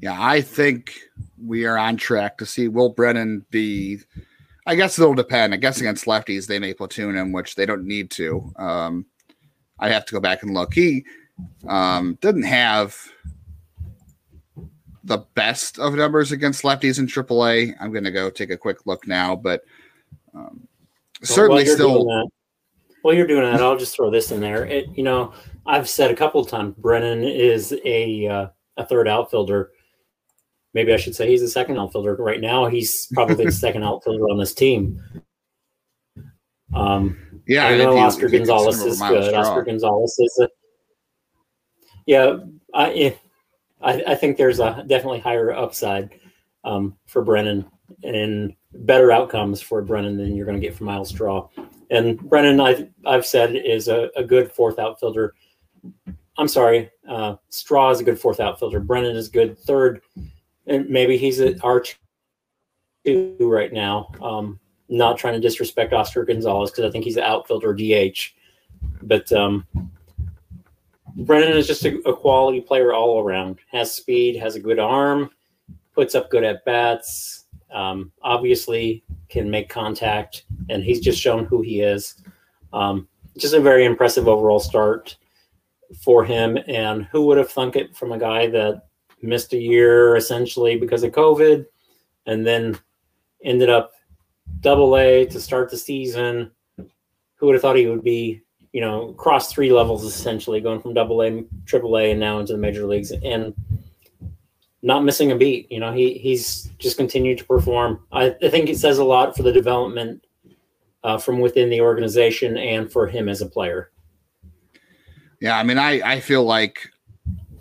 [0.00, 0.94] Yeah, I think
[1.42, 3.98] we are on track to see Will Brennan be.
[4.66, 5.54] I guess it'll depend.
[5.54, 8.52] I guess against lefties they may platoon him, which they don't need to.
[8.56, 9.06] Um,
[9.78, 10.74] I have to go back and look.
[10.74, 11.06] He
[11.66, 12.94] um, didn't have
[15.08, 17.74] the best of numbers against lefties in AAA.
[17.80, 19.62] I'm going to go take a quick look now, but
[20.34, 20.68] um,
[21.22, 22.04] certainly well, still.
[22.04, 22.28] That,
[23.02, 24.64] while you're doing that, I'll just throw this in there.
[24.66, 25.32] It, you know,
[25.66, 29.70] I've said a couple of times Brennan is a uh, a third outfielder.
[30.74, 32.14] Maybe I should say he's a second outfielder.
[32.16, 35.02] Right now, he's probably the second outfielder on this team.
[36.74, 39.34] Um, yeah, I know Oscar Gonzalez is good.
[39.34, 40.48] Oscar Gonzalez is a
[42.06, 42.36] yeah.
[42.74, 43.18] I
[43.80, 46.18] I, I think there's a definitely higher upside
[46.64, 47.64] um, for Brennan
[48.02, 51.48] and better outcomes for Brennan than you're going to get from Myles Straw.
[51.90, 55.34] And Brennan, I've, I've said, is a, a good fourth outfielder.
[56.36, 58.80] I'm sorry, uh, Straw is a good fourth outfielder.
[58.80, 60.02] Brennan is good third,
[60.66, 61.82] and maybe he's at R
[63.04, 64.12] two right now.
[64.22, 68.18] Um, not trying to disrespect Oscar Gonzalez because I think he's an outfielder DH,
[69.02, 69.66] but um,
[71.18, 73.58] Brennan is just a, a, quality player all around.
[73.72, 75.30] Has speed, has a good arm,
[75.92, 77.46] puts up good at bats.
[77.72, 82.22] Um, obviously, can make contact, and he's just shown who he is.
[82.72, 85.16] Um, just a very impressive overall start
[86.00, 86.56] for him.
[86.68, 88.86] And who would have thunk it from a guy that
[89.20, 91.66] missed a year essentially because of COVID,
[92.26, 92.78] and then
[93.42, 93.90] ended up
[94.60, 96.52] double A to start the season?
[96.76, 98.42] Who would have thought he would be
[98.78, 102.52] you know, cross three levels essentially, going from double A, triple A, and now into
[102.52, 103.52] the major leagues, and
[104.82, 105.66] not missing a beat.
[105.68, 108.04] You know, he he's just continued to perform.
[108.12, 110.24] I, I think it says a lot for the development
[111.02, 113.90] uh, from within the organization and for him as a player.
[115.40, 116.88] Yeah, I mean, I I feel like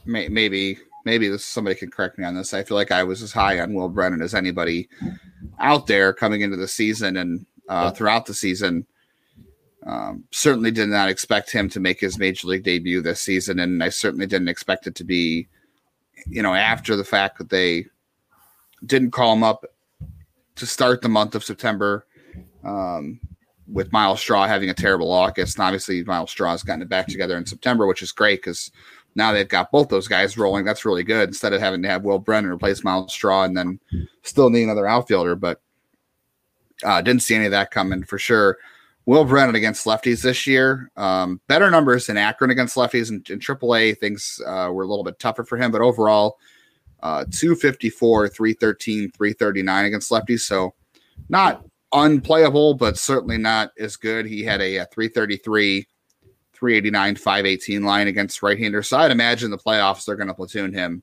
[0.06, 2.53] may, maybe maybe this somebody can correct me on this.
[2.53, 4.88] I feel like I was as high on Will Brennan as anybody
[5.58, 8.86] out there coming into the season and uh, throughout the season.
[9.88, 13.82] Um, certainly did not expect him to make his major league debut this season, and
[13.82, 15.47] I certainly didn't expect it to be,
[16.28, 17.86] you know, after the fact that they
[18.86, 19.65] didn't call him up
[20.56, 22.06] to start the month of September.
[22.63, 23.21] Um,
[23.71, 27.38] with Myles Straw having a terrible August, and obviously Straw has gotten it back together
[27.38, 28.71] in September, which is great because
[29.15, 30.63] now they've got both those guys rolling.
[30.63, 33.80] That's really good instead of having to have Will Brennan replace Myles Straw and then
[34.23, 35.36] still need another outfielder.
[35.36, 35.62] But
[36.84, 38.58] uh, didn't see any of that coming for sure.
[39.08, 40.91] Will Brennan against lefties this year.
[40.98, 43.10] Um, better numbers in Akron against lefties.
[43.10, 46.38] In, in AAA, things uh, were a little bit tougher for him, but overall,
[47.02, 50.41] uh, 254, 313, 339 against lefties.
[50.41, 50.74] So
[51.30, 54.26] not unplayable, but certainly not as good.
[54.26, 55.88] He had a, a 333,
[56.52, 58.89] 389, 518 line against right handers.
[58.89, 61.02] So I'd imagine the playoffs, they're going to platoon him.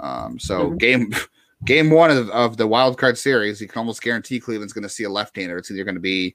[0.00, 0.76] Um, so mm-hmm.
[0.76, 1.14] game.
[1.64, 4.88] Game one of, of the wild card series, you can almost guarantee Cleveland's going to
[4.88, 5.56] see a left-hander.
[5.56, 6.34] It's either going to be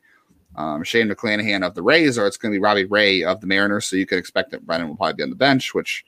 [0.58, 3.48] um, Shane McClanahan of the Rays, or it's going to be Robbie Ray of the
[3.48, 3.86] Mariners.
[3.86, 6.04] So you could expect that Brennan will probably be on the bench, which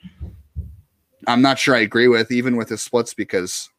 [1.28, 3.70] I'm not sure I agree with, even with his splits, because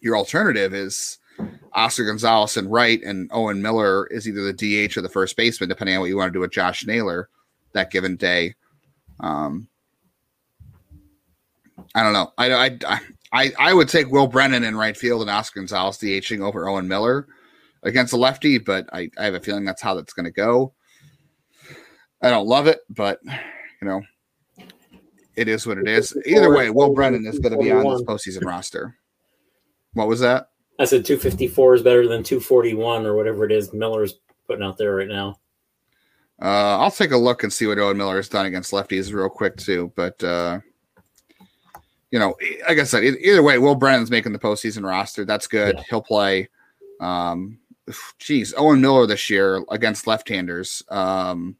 [0.00, 1.18] your alternative is
[1.72, 5.68] Oscar Gonzalez and right, and Owen Miller is either the DH or the first baseman,
[5.68, 7.30] depending on what you want to do with Josh Naylor
[7.72, 8.54] that given day.
[9.20, 9.68] Um,
[11.94, 12.32] I don't know.
[12.36, 13.00] I, I,
[13.32, 16.88] I, I would take Will Brennan in right field and Oscar Gonzalez DHing over Owen
[16.88, 17.26] Miller
[17.82, 20.72] against a lefty, but I, I have a feeling that's how that's going to go.
[22.22, 24.02] I don't love it, but you know,
[25.36, 26.16] it is what it is.
[26.26, 28.96] Either way, Will Brennan is going to be on this postseason roster.
[29.94, 30.48] What was that?
[30.78, 34.14] I said 254 is better than 241 or whatever it is Miller's
[34.46, 35.38] putting out there right now.
[36.42, 39.28] Uh, I'll take a look and see what Owen Miller has done against lefties real
[39.28, 39.92] quick too.
[39.94, 40.60] But uh,
[42.10, 42.34] you know,
[42.66, 45.24] like I said, either way, Will Brennan's making the postseason roster.
[45.24, 45.76] That's good.
[45.76, 45.84] Yeah.
[45.90, 46.48] He'll play.
[47.00, 47.59] Um,
[48.18, 50.82] geez, Owen Miller this year against left-handers.
[50.88, 51.56] Um,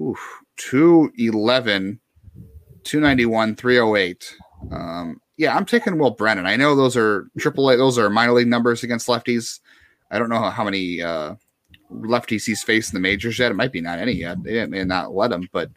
[0.00, 0.18] oof,
[0.56, 2.00] 211,
[2.84, 4.36] 291, 308.
[4.70, 6.46] Um, yeah, I'm taking Will Brennan.
[6.46, 9.60] I know those are triple A, those are minor league numbers against lefties.
[10.10, 11.34] I don't know how, how many uh,
[11.92, 13.50] lefties he's faced in the majors yet.
[13.50, 14.42] It might be not any yet.
[14.42, 15.70] They may not let him, but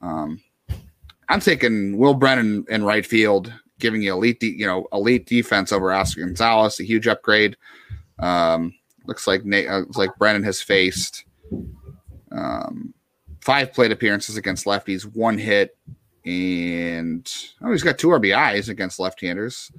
[0.00, 0.40] um,
[1.28, 5.72] I'm taking Will Brennan in right field giving you elite, de- you know, elite defense
[5.72, 7.56] over Oscar Gonzalez, a huge upgrade.
[8.18, 8.74] Um,
[9.06, 11.24] looks like Nate, uh, looks like Brennan has faced
[12.32, 12.94] um,
[13.40, 15.76] five plate appearances against lefties, one hit,
[16.24, 17.30] and
[17.62, 19.72] oh, he's got two RBIs against left-handers.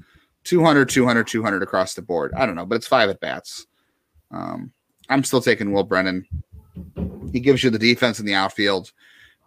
[0.45, 2.33] 200, 200, 200 across the board.
[2.35, 3.67] I don't know, but it's five at bats.
[4.31, 4.71] Um,
[5.09, 6.25] I'm still taking Will Brennan.
[7.31, 8.91] He gives you the defense in the outfield,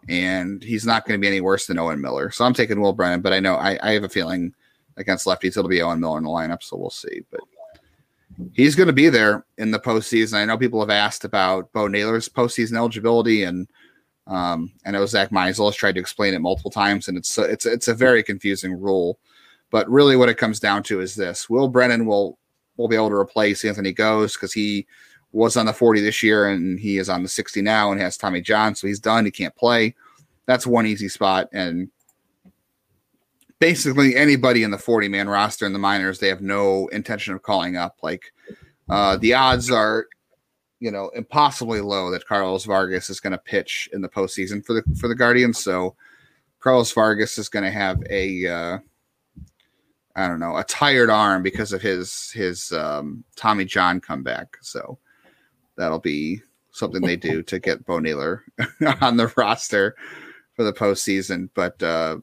[0.07, 2.31] and he's not going to be any worse than Owen Miller.
[2.31, 4.53] So I'm taking Will Brennan, but I know I, I have a feeling
[4.97, 7.23] against lefties it'll be Owen Miller in the lineup, so we'll see.
[7.31, 7.41] But
[8.53, 10.35] he's going to be there in the postseason.
[10.35, 13.67] I know people have asked about Bo Naylor's postseason eligibility, and
[14.27, 17.65] um, I know Zach Meisel has tried to explain it multiple times, and it's it's
[17.65, 19.19] it's a very confusing rule.
[19.69, 22.37] But really, what it comes down to is this: Will Brennan will
[22.77, 24.87] will be able to replace Anthony Gose because he
[25.31, 28.17] was on the 40 this year and he is on the 60 now and has
[28.17, 29.25] Tommy John, so he's done.
[29.25, 29.95] He can't play.
[30.45, 31.49] That's one easy spot.
[31.53, 31.89] And
[33.63, 37.43] basically anybody in the 40 man roster in the minors, they have no intention of
[37.43, 37.95] calling up.
[38.03, 38.33] Like
[38.89, 40.07] uh, the odds are,
[40.81, 44.73] you know, impossibly low that Carlos Vargas is going to pitch in the postseason for
[44.73, 45.63] the for the Guardians.
[45.63, 45.95] So
[46.59, 48.77] Carlos Vargas is going to have a uh,
[50.17, 54.57] I don't know, a tired arm because of his his um, Tommy John comeback.
[54.59, 54.99] So
[55.77, 58.43] that'll be something they do to get Bo Naylor
[58.99, 59.95] on the roster
[60.53, 61.47] for the postseason.
[61.53, 62.17] But uh,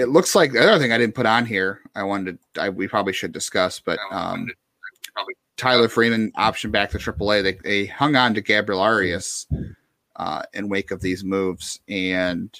[0.00, 2.68] it looks like the other thing I didn't put on here, I wanted to, I,
[2.70, 4.48] we probably should discuss, but um,
[5.56, 7.42] Tyler Freeman option back to AAA.
[7.42, 9.46] They, they hung on to Gabriel Arias
[10.16, 11.80] uh, in wake of these moves.
[11.86, 12.50] And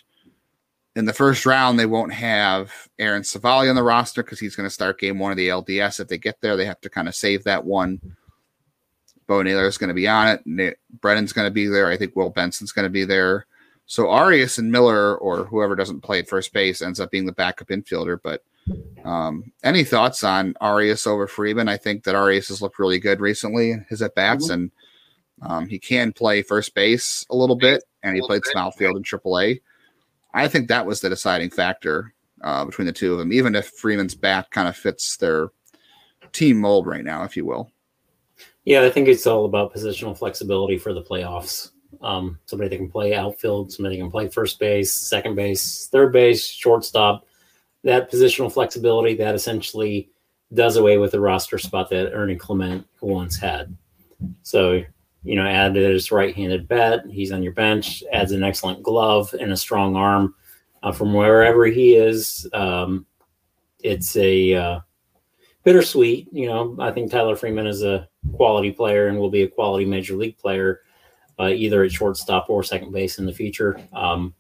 [0.97, 4.69] in the first round, they won't have Aaron Civale on the roster because he's going
[4.69, 6.01] to start game one of the LDS.
[6.01, 8.01] If they get there, they have to kind of save that one.
[9.27, 10.43] Bo Naylor is going to be on it.
[10.45, 11.89] Nick, Brennan's going to be there.
[11.89, 13.47] I think Will Benson's going to be there.
[13.91, 17.33] So Arias and Miller, or whoever doesn't play at first base, ends up being the
[17.33, 18.21] backup infielder.
[18.23, 18.45] But
[19.05, 21.69] um, any thoughts on Arias over Freeman?
[21.69, 24.53] I think that Arias has looked really good recently, in his at bats, mm-hmm.
[24.53, 24.71] and
[25.43, 29.03] um, he can play first base a little bit, and he played some outfield in
[29.03, 29.61] AAA.
[30.33, 33.71] I think that was the deciding factor uh, between the two of them, even if
[33.71, 35.49] Freeman's bat kind of fits their
[36.31, 37.73] team mold right now, if you will.
[38.65, 41.73] Yeah, I think it's all about positional flexibility for the playoffs.
[42.03, 46.13] Um, somebody that can play outfield, somebody that can play first base, second base, third
[46.13, 47.27] base, shortstop.
[47.85, 50.11] That positional flexibility that essentially
[50.53, 53.77] does away with the roster spot that Ernie Clement once had.
[54.43, 54.83] So,
[55.23, 57.05] you know, add his right-handed bat.
[57.09, 58.03] He's on your bench.
[58.13, 60.35] Adds an excellent glove and a strong arm
[60.83, 62.47] uh, from wherever he is.
[62.53, 63.07] Um,
[63.83, 64.81] it's a uh,
[65.65, 66.29] bittersweet.
[66.33, 69.85] You know, I think Tyler Freeman is a quality player and will be a quality
[69.85, 70.81] major league player,
[71.41, 74.35] uh, either at shortstop or second base in the future, um,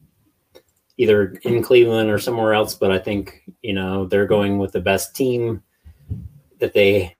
[0.97, 2.75] either in Cleveland or somewhere else.
[2.75, 5.63] But I think you know they're going with the best team
[6.59, 7.17] that they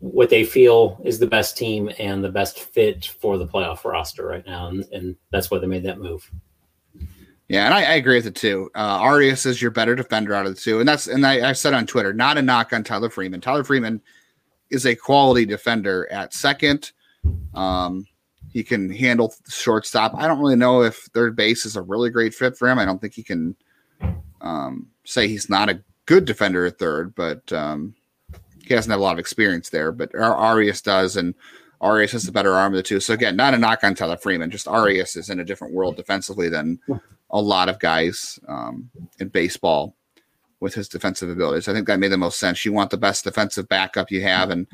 [0.00, 4.26] what they feel is the best team and the best fit for the playoff roster
[4.26, 6.30] right now, and, and that's why they made that move.
[7.48, 8.70] Yeah, and I, I, agree with it too.
[8.76, 11.52] Uh, Arias is your better defender out of the two, and that's and I, I
[11.52, 13.40] said on Twitter, not a knock on Tyler Freeman.
[13.40, 14.00] Tyler Freeman
[14.70, 16.92] is a quality defender at second.
[17.54, 18.06] Um,
[18.52, 20.14] he can handle shortstop.
[20.14, 22.78] I don't really know if third base is a really great fit for him.
[22.78, 23.54] I don't think he can
[24.40, 27.94] um, say he's not a good defender at third, but um,
[28.64, 29.92] he hasn't had a lot of experience there.
[29.92, 31.34] But Arias does, and
[31.80, 33.00] Arias has the better arm of the two.
[33.00, 34.50] So again, not a knock on Tyler Freeman.
[34.50, 36.80] Just Arias is in a different world defensively than
[37.30, 39.94] a lot of guys um, in baseball
[40.58, 41.68] with his defensive abilities.
[41.68, 42.64] I think that made the most sense.
[42.64, 44.66] You want the best defensive backup you have, and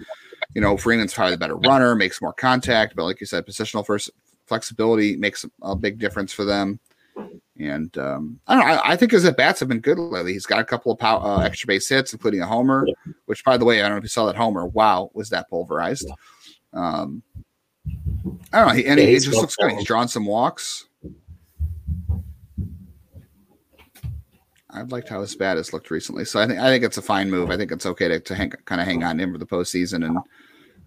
[0.54, 3.84] you know Freeman's probably the better runner, makes more contact, but like you said, positional
[3.84, 4.10] first
[4.46, 6.80] flexibility makes a big difference for them.
[7.58, 8.74] And um, I don't know.
[8.74, 10.34] I, I, think his at bats have been good lately.
[10.34, 12.86] He's got a couple of pow- uh, extra base hits, including a homer.
[13.24, 14.66] Which, by the way, I don't know if you saw that homer.
[14.66, 16.10] Wow, was that pulverized?
[16.74, 17.22] Um,
[18.52, 18.74] I don't know.
[18.74, 19.72] He, and he, he just looks good.
[19.72, 20.86] He's drawn some walks.
[24.76, 26.24] I've liked how his bat has looked recently.
[26.24, 27.50] So I think I think it's a fine move.
[27.50, 30.04] I think it's okay to, to hang, kind of hang on him for the postseason
[30.06, 30.18] and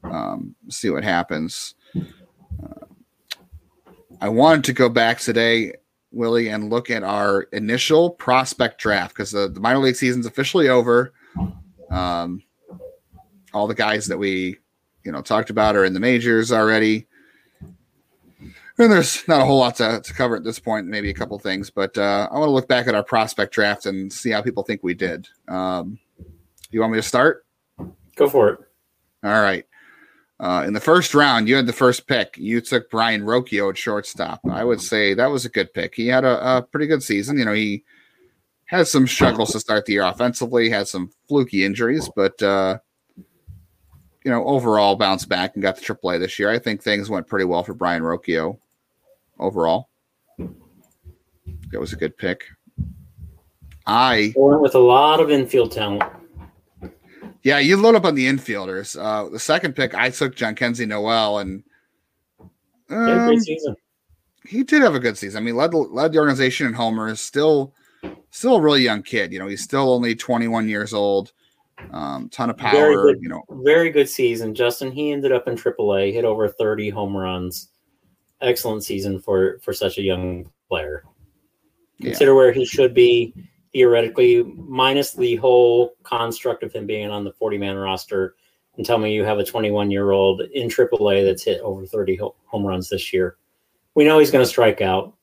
[0.03, 1.73] um, see what happens.
[1.97, 2.85] Uh,
[4.21, 5.73] I wanted to go back today,
[6.11, 10.69] Willie, and look at our initial prospect draft because the, the minor league season's officially
[10.69, 11.13] over.
[11.89, 12.43] Um,
[13.53, 14.57] all the guys that we,
[15.03, 17.07] you know, talked about are in the majors already
[18.79, 21.37] and there's not a whole lot to, to cover at this point, maybe a couple
[21.37, 24.41] things, but uh, I want to look back at our prospect draft and see how
[24.41, 25.27] people think we did.
[25.47, 25.99] Um,
[26.71, 27.45] you want me to start?
[28.15, 28.59] Go for it.
[29.23, 29.65] All right.
[30.39, 32.37] Uh, in the first round, you had the first pick.
[32.37, 34.39] You took Brayan Rocchio at shortstop.
[34.49, 35.93] I would say that was a good pick.
[35.93, 37.37] He had a, a pretty good season.
[37.37, 37.83] You know, he
[38.65, 42.77] Had some struggles to start the year offensively, had some fluky injuries, but uh,
[44.23, 46.49] you know, overall bounced back and got the AAA this year.
[46.49, 48.59] I think things went pretty well for Brayan Rocchio
[49.39, 49.89] overall.
[50.37, 52.45] That was a good pick.
[53.85, 56.03] I went with a lot of infield talent.
[57.43, 58.99] Yeah, you load up on the infielders.
[58.99, 61.63] Uh, the second pick, I took Jhonkensy Noel, and
[62.89, 63.35] um.
[64.47, 65.43] He did have a good season.
[65.43, 67.19] I mean, led led the organization in homers.
[67.19, 67.73] Still,
[68.31, 69.31] still a really young kid.
[69.31, 71.33] You know, he's still only 21 years old.
[71.91, 73.13] Um, ton of power.
[73.13, 74.55] Good, you know, very good season.
[74.55, 77.68] Justin, he ended up in AAA, hit over 30 home runs.
[78.41, 81.03] Excellent season for for such a young player.
[82.01, 82.35] Consider yeah.
[82.35, 83.33] where he should be
[83.73, 88.35] theoretically, minus the whole construct of him being on the 40 man roster.
[88.77, 92.19] And tell me you have a 21 year old in AAA that's hit over 30
[92.45, 93.37] home runs this year.
[93.95, 95.13] We know he's going to strike out,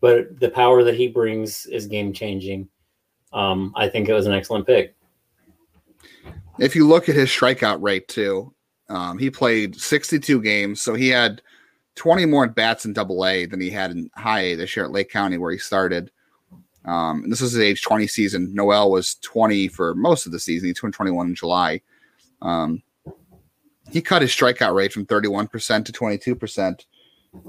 [0.00, 2.68] but the power that he brings is game changing.
[3.32, 4.94] Um, I think it was an excellent pick.
[6.58, 8.52] If you look at his strikeout rate too,
[8.88, 11.42] um, he played 62 games, so he had
[11.96, 14.84] 20 more at bats in Double A than he had in High A this year
[14.84, 16.10] at Lake County, where he started.
[16.84, 18.52] Um, this was his age 20 season.
[18.52, 20.68] Noel was 20 for most of the season.
[20.68, 21.80] He turned 21 in July.
[22.42, 22.82] Um,
[23.90, 26.84] he cut his strikeout rate from 31% to 22%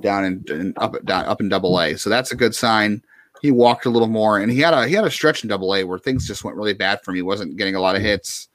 [0.02, 1.98] down in, in, up down up in double A.
[1.98, 3.04] So that's a good sign.
[3.42, 5.76] He walked a little more and he had a he had a stretch in double
[5.76, 7.16] A where things just went really bad for him.
[7.16, 8.48] He wasn't getting a lot of hits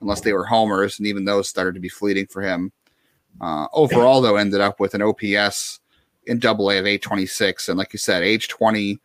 [0.00, 2.72] unless they were homers, and even those started to be fleeting for him.
[3.40, 5.80] Uh, overall, though, ended up with an OPS
[6.26, 7.68] in double A of 826.
[7.68, 8.98] And like you said, age 20,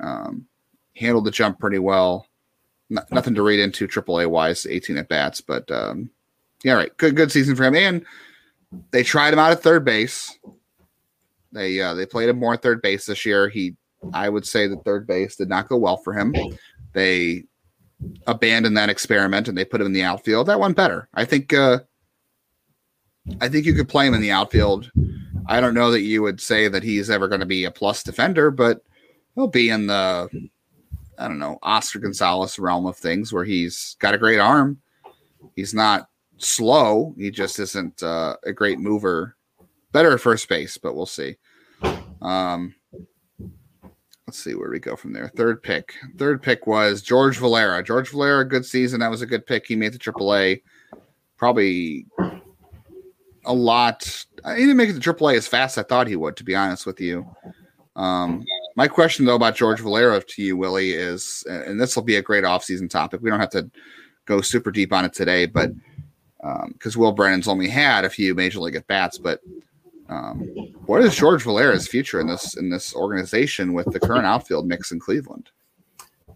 [0.00, 0.46] um,
[0.96, 2.26] handled the jump pretty well.
[2.88, 6.10] nothing to read into AAA wise, 18 at bats, but um,
[6.62, 6.96] yeah, right.
[6.96, 7.74] Good, good season for him.
[7.74, 8.04] And
[8.90, 10.38] they tried him out at third base.
[11.52, 13.48] They uh, they played him more at third base this year.
[13.48, 13.76] He,
[14.12, 16.34] I would say, that third base did not go well for him.
[16.92, 17.44] They
[18.26, 20.48] abandoned that experiment and they put him in the outfield.
[20.48, 21.08] That went better.
[21.14, 21.52] I think.
[21.52, 21.80] Uh,
[23.40, 24.90] I think you could play him in the outfield.
[25.46, 28.02] I don't know that you would say that he's ever going to be a plus
[28.02, 28.82] defender, but
[29.34, 30.28] he'll be in the
[31.18, 34.80] I don't know Oscar Gonzalez realm of things where he's got a great arm.
[35.54, 36.08] He's not
[36.38, 37.14] slow.
[37.16, 39.36] He just isn't uh, a great mover.
[39.92, 41.36] Better at first base, but we'll see.
[42.20, 42.74] Um,
[44.26, 45.28] let's see where we go from there.
[45.28, 45.94] Third pick.
[46.16, 47.82] Third pick was George Valera.
[47.82, 49.00] George Valera, good season.
[49.00, 49.66] That was a good pick.
[49.66, 50.62] He made the AAA.
[51.36, 52.06] Probably
[53.46, 54.26] a lot.
[54.44, 56.54] He didn't make it to AAA as fast as I thought he would, to be
[56.54, 57.26] honest with you.
[57.96, 58.44] Um,
[58.76, 62.22] my question though about George Valera to you, Willie, is, and this will be a
[62.22, 63.20] great offseason topic.
[63.22, 63.70] We don't have to
[64.24, 65.72] go super deep on it today, but
[66.38, 69.40] because um, Will Brennan's only had a few major league at bats, but
[70.08, 70.40] um,
[70.86, 74.92] what is George Valera's future in this in this organization with the current outfield mix
[74.92, 75.50] in Cleveland?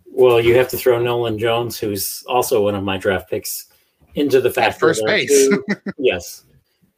[0.06, 3.66] Well, you have to throw Nolan Jones, who's also one of my draft picks,
[4.14, 5.48] into the fact at first base.
[5.98, 6.44] yes,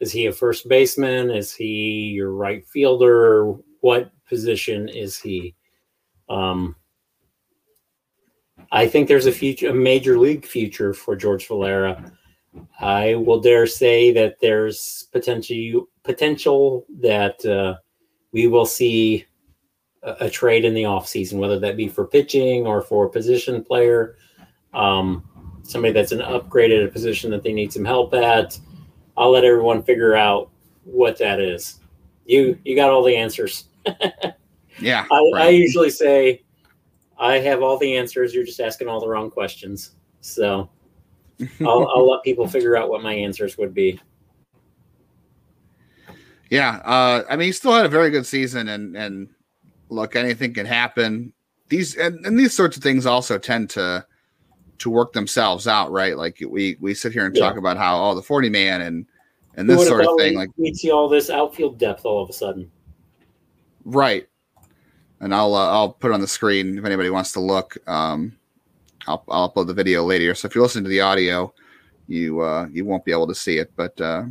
[0.01, 1.29] is he a first baseman?
[1.29, 3.53] Is he your right fielder?
[3.81, 5.55] What position is he?
[6.27, 6.75] Um,
[8.71, 12.11] I think there's a future, a major league future for George Valera.
[12.79, 17.75] I will dare say that there's potential potential that uh,
[18.31, 19.25] we will see
[20.03, 23.63] a, a, trade in the offseason, whether that be for pitching or for a position
[23.63, 24.15] player,
[24.73, 25.23] um,
[25.63, 28.59] somebody that's an upgrade at a position that they need some help at.
[29.17, 30.49] I'll let everyone figure out
[30.83, 31.79] what that is.
[32.25, 33.65] You you got all the answers.
[34.79, 35.05] yeah.
[35.11, 35.43] I, right.
[35.43, 36.43] I usually say
[37.17, 38.33] I have all the answers.
[38.33, 39.95] You're just asking all the wrong questions.
[40.21, 40.69] So
[41.61, 43.99] I'll, I'll let people figure out what my answers would be.
[46.49, 49.29] Yeah, uh, I mean, he still had a very good season, and and
[49.87, 51.31] look, anything can happen.
[51.69, 54.05] These and, and these sorts of things also tend to
[54.81, 56.17] to work themselves out, right?
[56.17, 57.47] Like we we sit here and yeah.
[57.47, 59.05] talk about how oh the forty man and
[59.55, 60.35] and this sort of thing.
[60.35, 62.71] Like we see all this outfield depth all of a sudden,
[63.85, 64.27] right?
[65.19, 67.77] And I'll uh, I'll put on the screen if anybody wants to look.
[67.87, 68.37] Um,
[69.07, 70.33] I'll, I'll upload the video later.
[70.35, 71.53] So if you listen to the audio,
[72.07, 74.23] you uh, you won't be able to see it, but uh,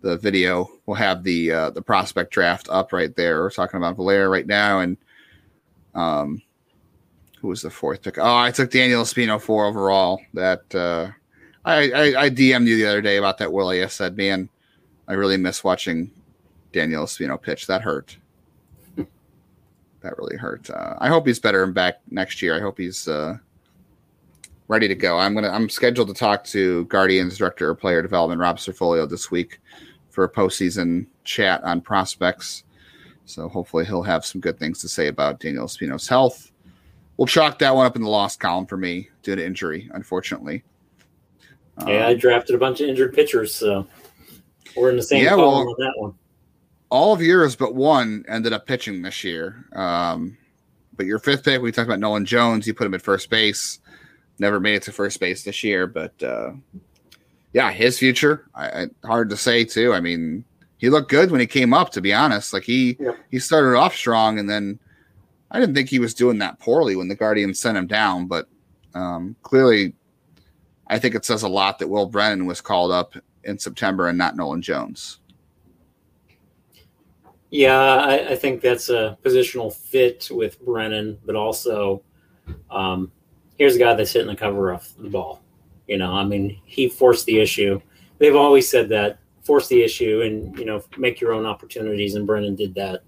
[0.00, 3.40] the video will have the uh, the prospect draft up right there.
[3.42, 4.96] We're talking about Valera right now, and
[5.94, 6.40] um,
[7.40, 8.18] who was the fourth pick?
[8.18, 10.20] Oh, I took Daniel Espino four overall.
[10.34, 11.10] That uh,
[11.64, 13.82] I, I I DM'd you the other day about that Willie.
[13.82, 14.48] I said, man,
[15.06, 16.10] I really miss watching
[16.72, 17.66] Daniel Espino pitch.
[17.66, 18.16] That hurt
[20.00, 20.70] that really hurt.
[20.70, 22.56] Uh, I hope he's better and back next year.
[22.56, 23.36] I hope he's uh,
[24.68, 25.18] ready to go.
[25.18, 29.30] I'm gonna I'm scheduled to talk to Guardians director of player development Rob Cerfolio this
[29.30, 29.60] week
[30.10, 32.64] for a postseason chat on prospects.
[33.24, 36.47] So hopefully he'll have some good things to say about Daniel Espino's health.
[37.18, 40.64] We'll chalk that one up in the lost column for me due to injury, unfortunately.
[41.86, 43.86] Yeah, um, I drafted a bunch of injured pitchers, so
[44.74, 46.14] we're in the same yeah, column well, on that one.
[46.90, 49.66] All of yours but one ended up pitching this year.
[49.74, 50.38] Um,
[50.96, 52.66] but your fifth pick, we talked about Nolan Jones.
[52.66, 53.78] You put him at first base.
[54.38, 56.52] Never made it to first base this year, but uh,
[57.52, 58.46] yeah, his future.
[58.54, 59.92] I, I, hard to say too.
[59.92, 60.44] I mean,
[60.78, 61.90] he looked good when he came up.
[61.90, 63.12] To be honest, like he yeah.
[63.30, 64.78] he started off strong, and then
[65.50, 68.26] I didn't think he was doing that poorly when the Guardians sent him down.
[68.26, 68.48] But
[68.94, 69.94] um, clearly,
[70.86, 74.18] I think it says a lot that Will Brennan was called up in September and
[74.18, 75.18] not Nolan Jones.
[77.50, 82.02] Yeah, I, I think that's a positional fit with Brennan, but also
[82.70, 83.10] um,
[83.56, 85.42] here's a guy that's hitting the cover of the ball.
[85.86, 87.80] You know, I mean, he forced the issue.
[88.18, 92.26] They've always said that force the issue and you know make your own opportunities, and
[92.26, 93.02] Brennan did that.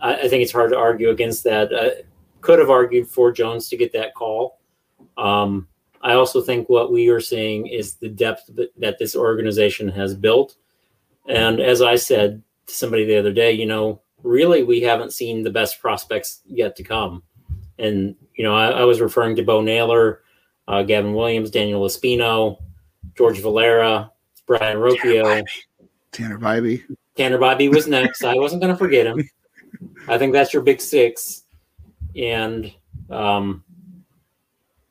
[0.00, 1.72] I, I think it's hard to argue against that.
[1.72, 2.02] Uh,
[2.40, 4.60] could have argued for Jones to get that call.
[5.16, 5.68] Um,
[6.02, 10.56] I also think what we are seeing is the depth that this organization has built.
[11.28, 15.42] And as I said to somebody the other day, you know, really we haven't seen
[15.42, 17.22] the best prospects yet to come.
[17.78, 20.22] And, you know, I, I was referring to Bo Naylor,
[20.68, 22.58] uh, Gavin Williams, Daniel Espino,
[23.16, 24.10] George Valera,
[24.46, 25.44] Brayan Rocchio.
[26.12, 26.82] Tanner Bibee.
[27.16, 28.24] Tanner Bibee was next.
[28.24, 29.22] I wasn't going to forget him.
[30.08, 31.44] I think that's your big six.
[32.16, 32.72] And
[33.08, 33.64] um,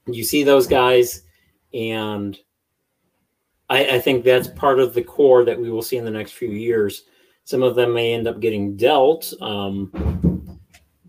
[0.08, 1.24] you see those guys,
[1.74, 2.38] and
[3.70, 6.34] I, I think that's part of the core that we will see in the next
[6.34, 7.04] few years.
[7.44, 9.34] Some of them may end up getting dealt.
[9.42, 10.60] Um,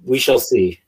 [0.04, 0.80] we shall see.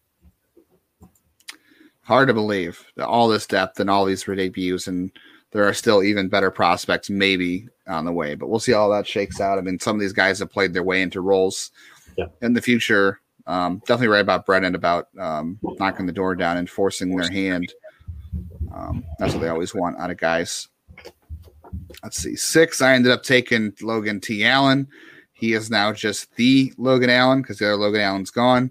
[2.02, 5.12] Hard to believe all this depth and all these debuts, and
[5.52, 8.34] there are still even better prospects maybe on the way.
[8.34, 9.58] But we'll see how that shakes out.
[9.58, 11.70] I mean, some of these guys have played their way into roles
[12.16, 12.26] yeah.
[12.40, 13.20] in the future.
[13.46, 17.72] Um, definitely right about Brennan about um, knocking the door down and forcing their hand.
[18.72, 20.68] Um, that's what they always want out of guys.
[22.02, 22.36] Let's see.
[22.36, 24.44] Six, I ended up taking Logan T.
[24.44, 24.88] Allen.
[25.32, 28.70] He is now just the Logan Allen because the other Logan Allen's gone.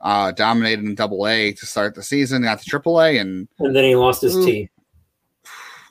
[0.00, 3.74] Uh, dominated in double A to start the season, got to triple A, and and
[3.74, 4.68] then he lost his ooh, T.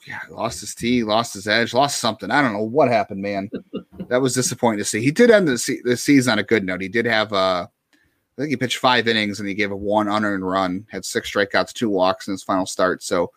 [0.07, 2.31] Yeah, lost his T, lost his edge, lost something.
[2.31, 3.49] I don't know what happened, man.
[4.10, 5.01] that was disappointing to see.
[5.01, 6.82] He did end the, se- the season on a good note.
[6.82, 10.07] He did have uh, I think he pitched five innings and he gave a one
[10.07, 13.03] unearned run, had six strikeouts, two walks in his final start.
[13.03, 13.32] So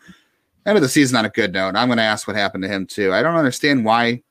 [0.64, 1.76] end of the season on a good note.
[1.76, 3.12] I'm going to ask what happened to him too.
[3.12, 4.22] I don't understand why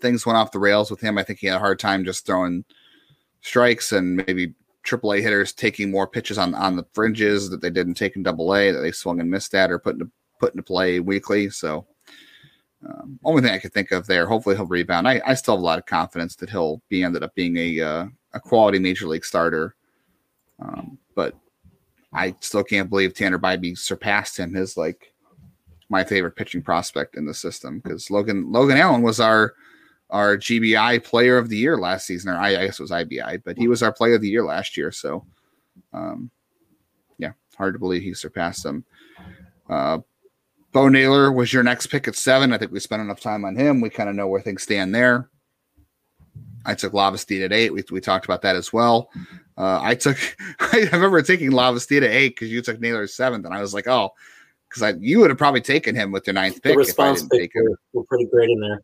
[0.00, 1.18] things went off the rails with him.
[1.18, 2.64] I think he had a hard time just throwing
[3.40, 7.94] strikes and maybe AAA hitters taking more pitches on on the fringes that they didn't
[7.94, 10.62] take in Double A that they swung and missed at or put into put into
[10.62, 11.48] play weekly.
[11.50, 11.86] So
[12.86, 14.26] um, only thing I could think of there.
[14.26, 15.06] Hopefully he'll rebound.
[15.06, 17.80] I, I still have a lot of confidence that he'll be ended up being a
[17.80, 19.74] uh, a quality major league starter.
[20.58, 21.34] Um, but
[22.12, 25.12] I still can't believe Tanner Bibee surpassed him as like
[25.88, 29.54] my favorite pitching prospect in the system because Logan Logan Allen was our
[30.10, 33.42] our GBI player of the year last season, or I, I guess it was IBI,
[33.44, 34.92] but he was our player of the year last year.
[34.92, 35.24] So,
[35.94, 36.30] um,
[37.16, 38.84] yeah, hard to believe he surpassed him.
[39.70, 40.00] Uh,
[40.72, 42.52] Bo Naylor was your next pick at seven.
[42.52, 43.80] I think we spent enough time on him.
[43.80, 45.28] We kind of know where things stand there.
[46.64, 47.72] I took Lavastida at eight.
[47.72, 49.10] We, we talked about that as well.
[49.58, 50.16] Uh, I took,
[50.60, 53.86] I remember taking Lavastida at eight because you took Naylor seventh, and I was like,
[53.86, 54.12] oh,
[54.68, 56.72] because I you would have probably taken him with your ninth pick.
[56.72, 58.82] The response pick were, were, pretty great in there.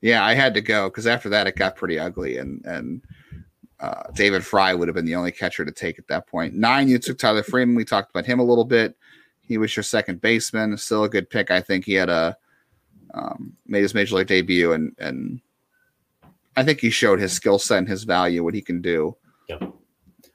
[0.00, 3.02] Yeah, I had to go because after that it got pretty ugly, and and
[3.80, 6.54] uh, David Fry would have been the only catcher to take at that point.
[6.54, 7.74] Nine, you took Tyler Freeman.
[7.74, 8.96] We talked about him a little bit.
[9.50, 10.76] He was your second baseman.
[10.76, 11.50] Still a good pick.
[11.50, 12.36] I think he had a
[13.12, 15.40] um, made his major league debut and and
[16.56, 19.16] I think he showed his skill set and his value, what he can do.
[19.48, 19.62] Yep.
[19.62, 19.74] Um,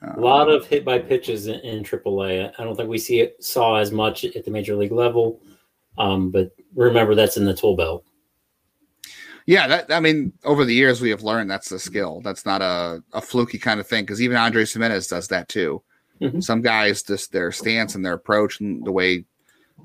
[0.01, 2.51] a lot of hit by pitches in, in AAA.
[2.59, 5.39] I don't think we see it saw as much at the major league level,
[5.97, 8.03] um, but remember that's in the tool belt.
[9.45, 12.19] Yeah, that I mean, over the years we have learned that's the skill.
[12.21, 15.81] That's not a, a fluky kind of thing because even Andres Gimenez does that too.
[16.21, 16.39] Mm-hmm.
[16.39, 19.25] Some guys just their stance and their approach and the way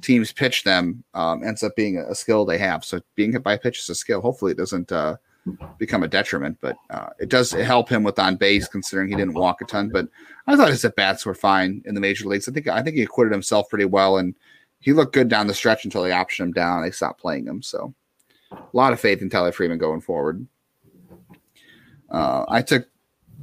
[0.00, 2.84] teams pitch them um, ends up being a, skill they have.
[2.84, 4.20] So being hit by a pitch is a skill.
[4.20, 5.16] Hopefully, it doesn't uh,
[5.78, 9.34] become a detriment, but uh, it does help him with on base considering he didn't
[9.34, 9.90] walk a ton.
[9.90, 10.08] But
[10.46, 12.48] I thought his at bats were fine in the major leagues.
[12.48, 14.34] I think I think he acquitted himself pretty well, and
[14.78, 16.82] he looked good down the stretch until they optioned him down.
[16.82, 17.94] They stopped playing him, so
[18.52, 20.46] a lot of faith in Tyler Freeman going forward.
[22.10, 22.88] Uh, I took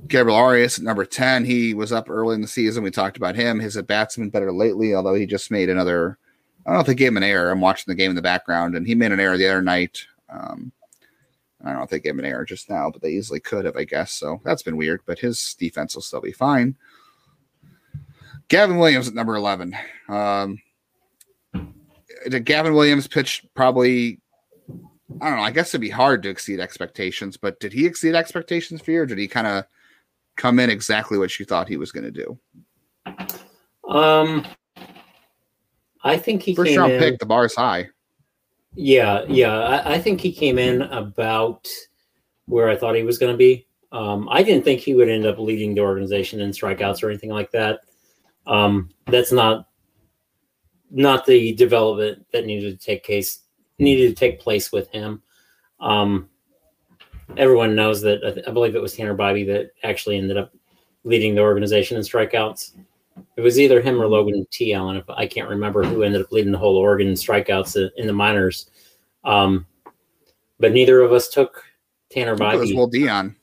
[0.07, 1.45] Gabriel Arias at number 10.
[1.45, 2.83] He was up early in the season.
[2.83, 3.59] We talked about him.
[3.59, 6.17] His at bats have been better lately, although he just made another.
[6.65, 7.49] I don't know if they gave him an error.
[7.49, 10.05] I'm watching the game in the background, and he made an error the other night.
[10.29, 10.71] Um,
[11.63, 13.65] I don't know if they gave him an error just now, but they easily could
[13.65, 14.11] have, I guess.
[14.11, 16.75] So that's been weird, but his defense will still be fine.
[18.49, 19.75] Gavin Williams at number 11.
[20.07, 20.61] Um,
[22.43, 24.19] Gavin Williams pitched probably,
[25.21, 28.15] I don't know, I guess it'd be hard to exceed expectations, but did he exceed
[28.15, 29.65] expectations for you, or did he kind of
[30.37, 32.39] come in exactly what you thought he was going to do?
[33.89, 34.45] Um,
[36.03, 37.19] I think he first round in, pick.
[37.19, 37.89] The bar is high.
[38.75, 39.57] Yeah, yeah.
[39.57, 41.67] I, I, think he came in about
[42.45, 43.67] where I thought he was going to be.
[43.91, 47.31] Um, I didn't think he would end up leading the organization in strikeouts or anything
[47.31, 47.81] like that.
[48.45, 49.67] Um, that's not
[50.89, 53.39] not the development that needed to take case
[53.79, 55.21] needed to take place with him.
[55.79, 56.29] Um,
[57.35, 60.53] everyone knows that I, believe it was Tanner Bibee that actually ended up
[61.03, 62.73] leading the organization in strikeouts.
[63.35, 64.73] It was either him or Logan T.
[64.73, 64.97] Allen.
[64.97, 68.69] If I can't remember who ended up leading the whole Oregon strikeouts in the minors.
[69.23, 69.65] Um,
[70.59, 71.63] but neither of us took
[72.09, 72.55] Tanner Bibee.
[72.55, 73.35] It was Will Dion.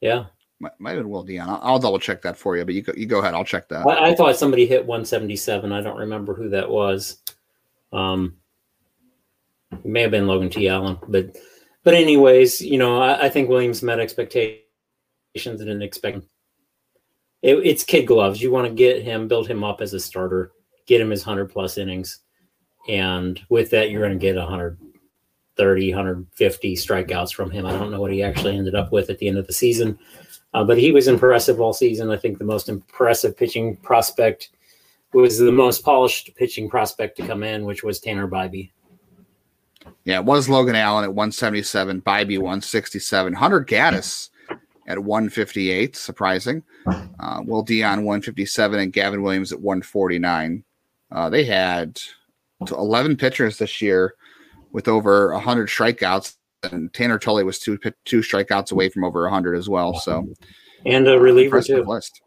[0.00, 0.26] Yeah,
[0.62, 1.48] might, might have been Will Dion.
[1.48, 3.34] I'll, I'll, double check that for you, but you go, you go ahead.
[3.34, 3.86] I'll check that.
[3.86, 5.72] I, I, thought somebody hit 177.
[5.72, 7.18] I don't remember who that was.
[7.92, 8.36] Um,
[9.72, 10.68] it may have been Logan T.
[10.68, 11.36] Allen, but
[11.84, 14.60] but anyways, you know, I, I think Williams met expectations
[15.36, 16.24] and didn't expect.
[17.42, 18.40] It, it's kid gloves.
[18.40, 20.52] You want to get him, build him up as a starter,
[20.86, 22.20] get him his hundred plus innings,
[22.88, 27.66] and with that, you're going to get 130, 150 strikeouts from him.
[27.66, 29.98] I don't know what he actually ended up with at the end of the season.
[30.54, 32.10] Uh, but he was impressive all season.
[32.10, 34.50] I think the most impressive pitching prospect
[35.12, 38.70] was the most polished pitching prospect to come in, which was Tanner Bibee.
[40.04, 44.30] Yeah, it was Logan Allen at 177, Bibee 167, Hunter Gaddis
[44.86, 46.62] at 158, surprising.
[46.86, 50.64] Uh, Will Dion 157 and Gavin Williams at 149.
[51.10, 52.00] Uh, they had
[52.70, 54.14] 11 pitchers this year
[54.72, 56.36] with over 100 strikeouts
[56.70, 59.94] and Tanner Tully was two two strikeouts away from over 100 as well.
[59.94, 60.28] So,
[60.86, 61.84] and a reliever too.
[61.84, 62.22] List.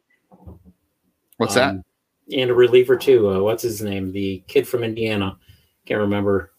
[1.37, 1.83] What's um,
[2.29, 2.37] that?
[2.37, 3.29] And a reliever too.
[3.29, 4.11] Uh, what's his name?
[4.11, 5.37] The kid from Indiana.
[5.85, 6.51] Can't remember.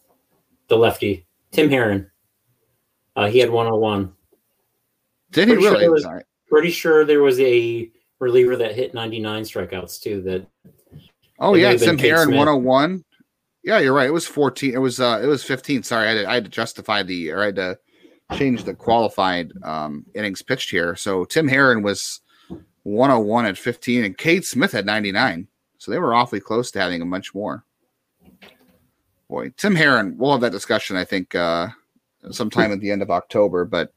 [0.67, 2.09] The lefty, Tim Herrin.
[3.15, 4.13] Uh, he had 101.
[5.31, 5.83] Did pretty he really?
[5.83, 6.07] Sure was,
[6.49, 10.21] pretty sure there was a reliever that hit 99 strikeouts too.
[10.21, 10.47] That.
[11.39, 13.03] Oh yeah, Tim Herrin 101.
[13.63, 14.07] Yeah, you're right.
[14.07, 14.73] It was 14.
[14.73, 15.83] It was uh it was 15.
[15.83, 17.77] Sorry, I had to, I had to justify the or I had to
[18.35, 20.95] change the qualified um innings pitched here.
[20.95, 22.21] So Tim Herrin was
[22.83, 25.47] 101 at 15 and Kate Smith had 99.
[25.77, 27.65] So they were awfully close to having a much more.
[29.29, 31.69] Boy, Tim Herrin, we'll have that discussion I think uh
[32.31, 33.93] sometime at the end of October, but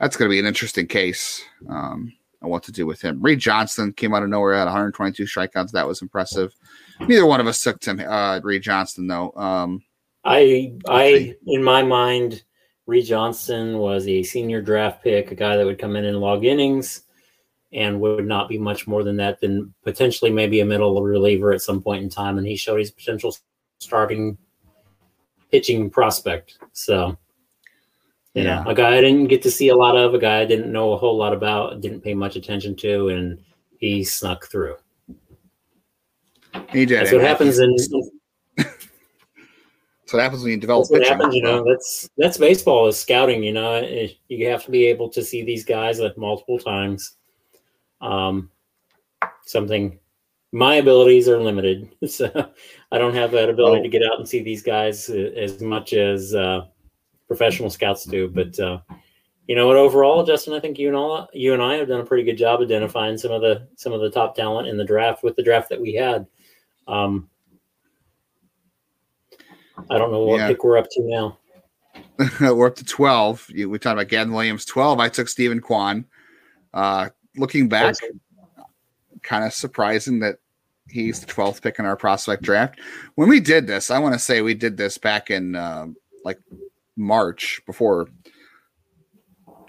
[0.00, 1.42] that's going to be an interesting case.
[1.68, 2.12] Um
[2.44, 3.20] on what to do with him.
[3.20, 5.72] Reed Johnson came out of nowhere at 122 strikeouts.
[5.72, 6.54] That was impressive.
[7.00, 9.32] Neither one of us took Tim uh, Reed Johnson though.
[9.32, 9.82] Um,
[10.24, 12.44] I I in my mind,
[12.86, 16.44] Reed Johnson was a senior draft pick, a guy that would come in and log
[16.44, 17.02] innings,
[17.72, 19.40] and would not be much more than that.
[19.40, 22.90] Than potentially maybe a middle reliever at some point in time, and he showed his
[22.90, 23.34] potential
[23.78, 24.36] starting
[25.50, 26.58] pitching prospect.
[26.72, 27.16] So.
[28.34, 30.44] you yeah, a guy I didn't get to see a lot of, a guy I
[30.44, 33.38] didn't know a whole lot about, didn't pay much attention to, and
[33.78, 34.76] he snuck through.
[36.70, 37.00] He did.
[37.00, 37.74] That's what happens in.
[38.56, 40.88] that's what happens when you develop.
[40.88, 41.64] That's what happens, you know.
[41.64, 43.42] That's that's baseball is scouting.
[43.42, 47.16] You know, you have to be able to see these guys like multiple times.
[48.00, 48.50] Um,
[49.44, 49.98] something.
[50.52, 52.50] My abilities are limited, so
[52.94, 53.82] I don't have that ability oh.
[53.82, 56.66] to get out and see these guys as much as uh,
[57.26, 58.28] professional scouts do.
[58.28, 58.78] But uh,
[59.48, 59.76] you know what?
[59.76, 62.38] Overall, Justin, I think you and all you and I have done a pretty good
[62.38, 65.42] job identifying some of the some of the top talent in the draft with the
[65.42, 66.24] draft that we had.
[66.86, 67.28] Um,
[69.90, 70.46] I don't know what yeah.
[70.46, 71.38] pick we're up to now.
[72.40, 73.50] we're up to 12.
[73.66, 74.64] We talked about Gavin Williams.
[74.66, 76.04] 12, I took Steven Kwan.
[76.72, 77.96] Uh, looking back,
[79.22, 80.36] kind of surprising that
[80.94, 82.80] he's the 12th pick in our prospect draft.
[83.16, 85.88] When we did this, I want to say we did this back in uh,
[86.24, 86.38] like
[86.96, 88.08] March before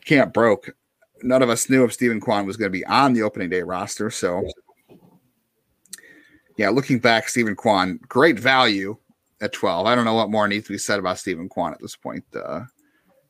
[0.05, 0.75] camp broke.
[1.23, 3.63] None of us knew if Steven Kwan was going to be on the opening day
[3.63, 4.11] roster.
[4.11, 4.43] So
[6.57, 8.95] yeah, looking back, Steven Kwan, great value
[9.41, 9.87] at 12.
[9.87, 12.23] I don't know what more needs to be said about Steven Kwan at this point.
[12.35, 12.61] Uh,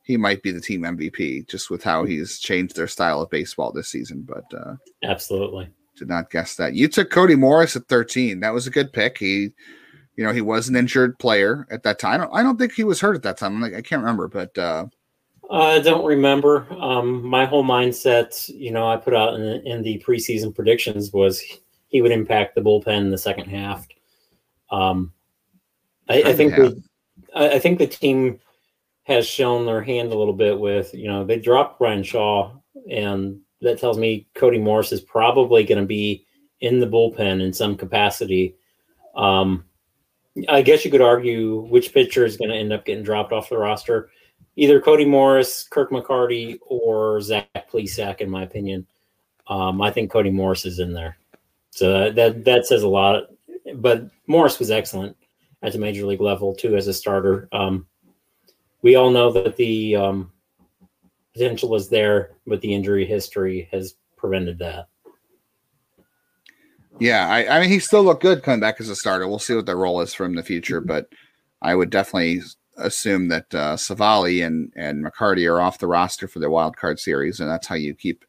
[0.02, 3.72] he might be the team MVP just with how he's changed their style of baseball
[3.72, 4.22] this season.
[4.22, 6.74] But uh, absolutely did not guess that.
[6.74, 8.40] You took Cody Morris at 13.
[8.40, 9.18] That was a good pick.
[9.18, 9.50] He,
[10.16, 12.20] you know, he was an injured player at that time.
[12.20, 13.54] I don't, I don't think he was hurt at that time.
[13.54, 14.86] I'm like, I can't remember, but uh,
[15.50, 16.66] I don't remember.
[16.72, 21.42] Um, my whole mindset, you know, I put out in, in the preseason predictions was
[21.88, 23.86] he would impact the bullpen in the second half.
[24.70, 25.12] Um,
[26.08, 26.82] I, I think we,
[27.34, 28.40] I think the team
[29.04, 32.52] has shown their hand a little bit with you know they dropped Bryan Shaw,
[32.90, 36.26] and that tells me Cody Morris is probably going to be
[36.60, 38.56] in the bullpen in some capacity.
[39.14, 39.64] Um,
[40.48, 43.48] I guess you could argue which pitcher is going to end up getting dropped off
[43.48, 44.10] the roster.
[44.56, 48.86] Either Cody Morris, Kirk McCarty, or Zach Plesac, in my opinion.
[49.48, 51.16] Um, I think Cody Morris is in there.
[51.70, 53.24] So that that says a lot.
[53.74, 55.16] But Morris was excellent
[55.62, 57.48] at the major league level too as a starter.
[57.52, 57.86] Um,
[58.82, 60.32] we all know that the um,
[61.36, 64.88] potential is there, but the injury history has prevented that.
[66.98, 69.28] Yeah, I, I mean, he still looked good coming back as a starter.
[69.28, 71.08] We'll see what the role is from the future, but
[71.60, 72.40] I would definitely
[72.78, 76.98] assume that uh, Civale and and McCarty are off the roster for the wild card
[76.98, 78.24] series, and that's how you keep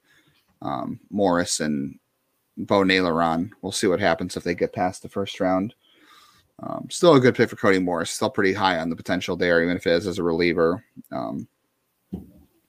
[0.62, 1.98] um, Morris and
[2.58, 3.52] Bo Naylor on.
[3.62, 5.74] We'll see what happens if they get past the first round.
[6.60, 8.10] Um, still a good pick for Cody Morris.
[8.10, 10.84] Still pretty high on the potential there, even if it is as a reliever.
[11.12, 11.48] Um,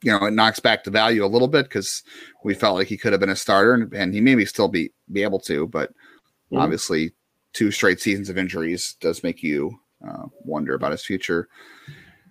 [0.03, 2.03] you know, it knocks back the value a little bit because
[2.45, 4.93] we felt like he could have been a starter, and, and he maybe still be
[5.13, 6.59] be able to, but mm-hmm.
[6.59, 7.13] obviously,
[7.53, 11.49] two straight seasons of injuries does make you uh, wonder about his future.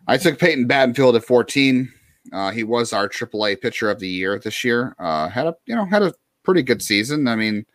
[0.07, 1.91] I took Peyton Battenfield at 14.
[2.32, 4.95] Uh, he was our AAA pitcher of the year this year.
[4.99, 6.13] Uh, had a you know had a
[6.43, 7.28] pretty good season.
[7.28, 7.65] I mean,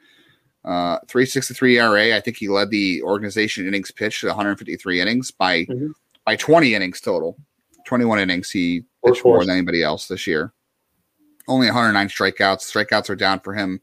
[0.65, 2.17] uh, 363 ERA.
[2.17, 5.89] I think he led the organization innings pitched 153 innings by mm-hmm.
[6.25, 7.37] by 20 innings total.
[7.85, 8.51] 21 innings.
[8.51, 10.53] He pitched more than anybody else this year.
[11.49, 12.61] Only 109 strikeouts.
[12.61, 13.81] Strikeouts are down for him.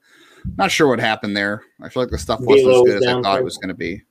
[0.58, 1.64] Not sure what happened there.
[1.82, 3.74] I feel like the stuff wasn't as good as I thought it was going to
[3.74, 4.04] be.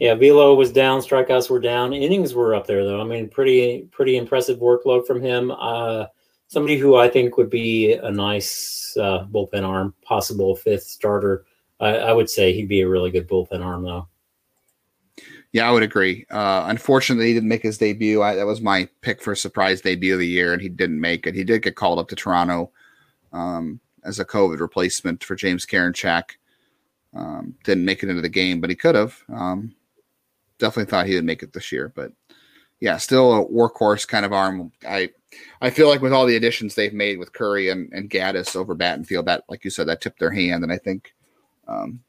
[0.00, 3.00] Yeah, velo was down, strikeouts were down, innings were up there though.
[3.00, 5.52] I mean, pretty pretty impressive workload from him.
[5.52, 6.06] Uh,
[6.48, 11.44] somebody who I think would be a nice uh, bullpen arm, possible fifth starter.
[11.78, 14.08] I, I, would say he'd be a really good bullpen arm though.
[15.54, 16.26] Yeah, I would agree.
[16.30, 18.22] Uh, unfortunately, he didn't make his debut.
[18.22, 21.28] I, that was my pick for surprise debut of the year, and he didn't make
[21.28, 21.34] it.
[21.36, 22.72] He did get called up to Toronto
[23.32, 26.32] um, as a COVID replacement for James Karinchak.
[27.14, 29.16] Um, didn't make it into the game, but he could have.
[29.32, 29.72] Um,
[30.58, 32.10] definitely thought he would make it this year, but
[32.80, 34.72] yeah, still a workhorse kind of arm.
[34.84, 35.10] I
[35.62, 38.74] I feel like with all the additions they've made with Curry and, and Gaddis over
[38.74, 41.14] Battenfield, that like you said, that tipped their hand, and I think
[41.68, 42.02] um,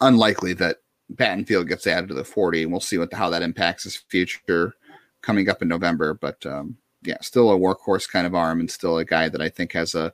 [0.00, 0.76] unlikely that
[1.14, 4.74] Battenfield gets added to the 40, and we'll see what how that impacts his future
[5.22, 6.14] coming up in November.
[6.14, 9.48] But um, yeah, still a workhorse kind of arm, and still a guy that I
[9.48, 10.12] think has a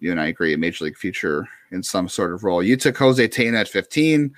[0.00, 2.62] you and I agree a major league future in some sort of role.
[2.62, 4.32] You took Jose Tena at 15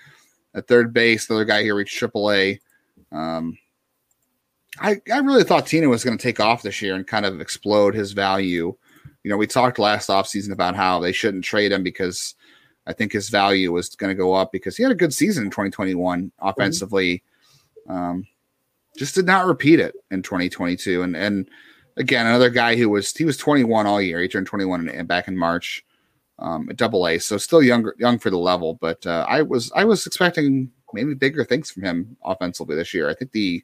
[0.55, 1.27] at third base.
[1.27, 2.59] The other guy here reached AAA.
[3.13, 3.57] Um,
[4.81, 7.41] I, I really thought Tena was going to take off this year and kind of
[7.41, 8.75] explode his value.
[9.23, 12.35] You know, we talked last offseason about how they shouldn't trade him because
[12.87, 15.45] I think his value was going to go up because he had a good season
[15.45, 17.23] in 2021 offensively.
[17.89, 17.93] Mm-hmm.
[17.93, 18.27] Um,
[18.97, 21.03] just did not repeat it in 2022.
[21.03, 21.49] And and
[21.97, 24.21] again, another guy who was he was 21 all year.
[24.21, 25.85] He turned 21 in, back in March
[26.39, 28.75] um, at Double A, so still younger young for the level.
[28.75, 33.09] But uh, I was I was expecting maybe bigger things from him offensively this year.
[33.09, 33.63] I think the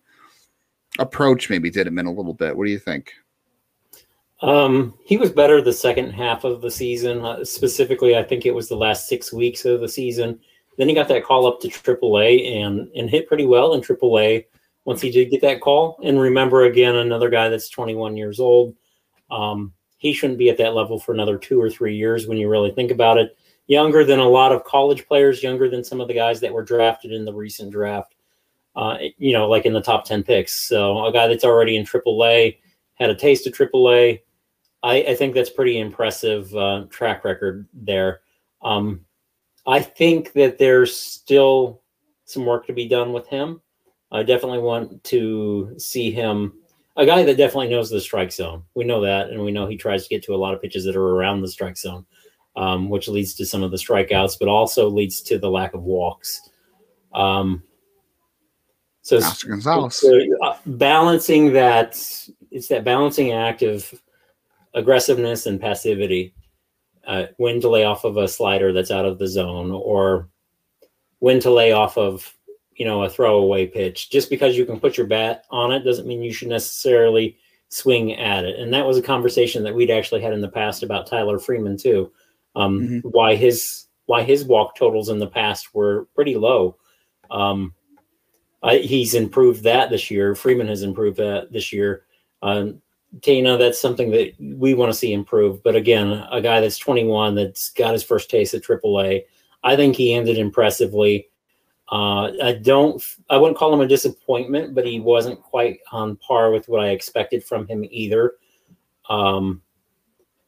[0.99, 2.57] approach maybe did him in a little bit.
[2.57, 3.13] What do you think?
[4.43, 7.25] Um, he was better the second half of the season.
[7.25, 10.41] Uh, specifically, I think it was the last six weeks of the season.
[10.79, 14.47] Then he got that call up to AAA and and hit pretty well in AAA
[14.85, 16.01] once he did get that call.
[16.03, 18.75] And remember, again, another guy that's 21 years old.
[19.31, 22.49] Um, he shouldn't be at that level for another two or three years when you
[22.49, 23.37] really think about it.
[23.67, 26.65] Younger than a lot of college players, younger than some of the guys that were
[26.65, 28.15] drafted in the recent draft.
[28.75, 30.67] Uh, you know, like in the top 10 picks.
[30.67, 32.57] So a guy that's already in AAA
[32.95, 34.21] had a taste of AAA
[34.83, 38.21] I, I think that's pretty impressive uh, track record there.
[38.63, 39.05] Um,
[39.67, 41.83] I think that there's still
[42.25, 43.61] some work to be done with him.
[44.13, 46.55] I definitely want to see him
[46.97, 48.65] a guy that definitely knows the strike zone.
[48.75, 50.85] We know that, and we know he tries to get to a lot of pitches
[50.85, 52.05] that are around the strike zone,
[52.57, 55.83] um, which leads to some of the strikeouts, but also leads to the lack of
[55.83, 56.51] walks.
[57.15, 57.63] Um,
[59.03, 61.93] so, so uh, balancing that,
[62.51, 63.93] it's that balancing act of
[64.75, 66.35] aggressiveness and passivity.
[67.07, 70.29] Uh, when to lay off of a slider that's out of the zone, or
[71.19, 72.37] when to lay off of
[72.75, 74.11] you know a throwaway pitch.
[74.11, 77.37] Just because you can put your bat on it doesn't mean you should necessarily
[77.69, 78.59] swing at it.
[78.59, 81.77] And that was a conversation that we'd actually had in the past about Tyler Freeman
[81.77, 82.13] too.
[82.57, 83.09] Um, mm-hmm.
[83.09, 86.77] Why his why his walk totals in the past were pretty low.
[87.31, 87.75] Um,
[88.63, 90.35] I, he's improved that this year.
[90.35, 92.05] Freeman has improved that this year.
[92.43, 92.83] Um,
[93.19, 95.63] Tena, that's something that we want to see improve.
[95.63, 99.25] But again, a guy that's 21 that's got his first taste at AAA,
[99.63, 101.29] I think he ended impressively.
[101.91, 106.53] Uh, I don't, I wouldn't call him a disappointment, but he wasn't quite on par
[106.53, 108.35] with what I expected from him either.
[109.09, 109.61] Um,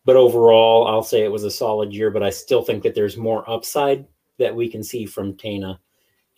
[0.04, 2.10] but overall, I'll say it was a solid year.
[2.10, 4.06] But I still think that there's more upside
[4.38, 5.78] that we can see from Tena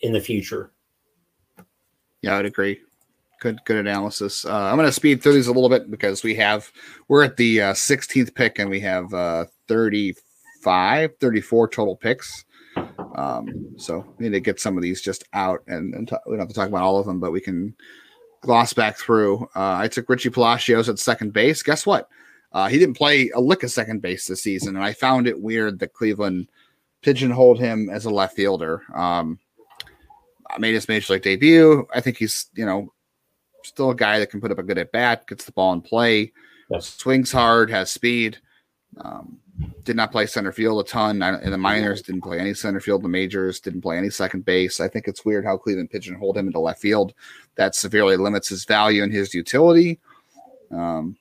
[0.01, 0.71] in the future.
[2.21, 2.81] Yeah, I'd agree.
[3.41, 4.45] Good, good analysis.
[4.45, 6.71] Uh, I'm going to speed through these a little bit because we have
[7.07, 12.45] we're at the uh, 16th pick and we have uh, 35, 34 total picks.
[13.15, 16.31] Um, so we need to get some of these just out, and, and t- we
[16.33, 17.73] don't have to talk about all of them, but we can
[18.41, 19.43] gloss back through.
[19.55, 21.63] Uh, I took Richie Palacios at second base.
[21.63, 22.09] Guess what?
[22.51, 25.41] Uh, he didn't play a lick of second base this season, and I found it
[25.41, 26.49] weird that Cleveland
[27.01, 28.81] pigeonholed him as a left fielder.
[28.93, 29.39] Um,
[30.49, 31.87] I made his major league debut.
[31.93, 32.93] I think he's, you know,
[33.65, 35.81] still a guy that can put up a good at bat, gets the ball in
[35.81, 36.31] play,
[36.69, 36.87] yes.
[36.87, 38.37] swings hard, has speed.
[38.97, 39.39] Um,
[39.83, 42.01] did not play center field a ton in the minors.
[42.01, 43.59] Didn't play any center field in the majors.
[43.59, 44.79] Didn't play any second base.
[44.79, 47.13] I think it's weird how Cleveland pigeonholed him into left field.
[47.55, 49.99] That severely limits his value and his utility.
[50.71, 51.17] Um,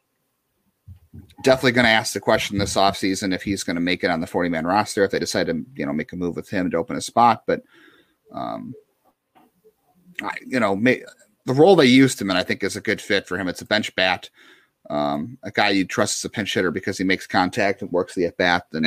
[1.43, 4.21] definitely going to ask the question this offseason if he's going to make it on
[4.21, 6.71] the 40 man roster if they decide to you know make a move with him
[6.71, 7.63] to open a spot but
[8.33, 8.75] um
[10.23, 11.03] I, you know may,
[11.47, 13.49] the role they used him in, I think, is a good fit for him.
[13.49, 14.31] It's a bench bat,
[14.91, 18.15] um, a guy you trust as a pinch hitter because he makes contact and works
[18.15, 18.87] the at bat and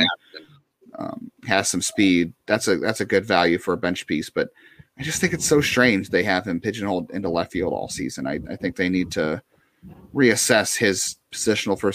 [0.98, 2.32] um, has some speed.
[2.46, 4.30] That's a that's a good value for a bench piece.
[4.30, 4.50] But
[4.98, 8.26] I just think it's so strange they have him pigeonholed into left field all season.
[8.26, 9.40] I, I think they need to
[10.14, 11.92] reassess his positional for,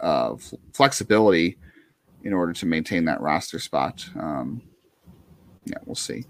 [0.00, 0.36] uh,
[0.72, 1.58] flexibility
[2.22, 4.08] in order to maintain that roster spot.
[4.18, 4.62] Um,
[5.64, 6.24] yeah, we'll see.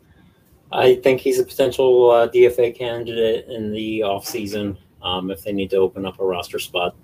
[0.73, 5.71] I think he's a potential uh, DFA candidate in the offseason um, if they need
[5.71, 6.97] to open up a roster spot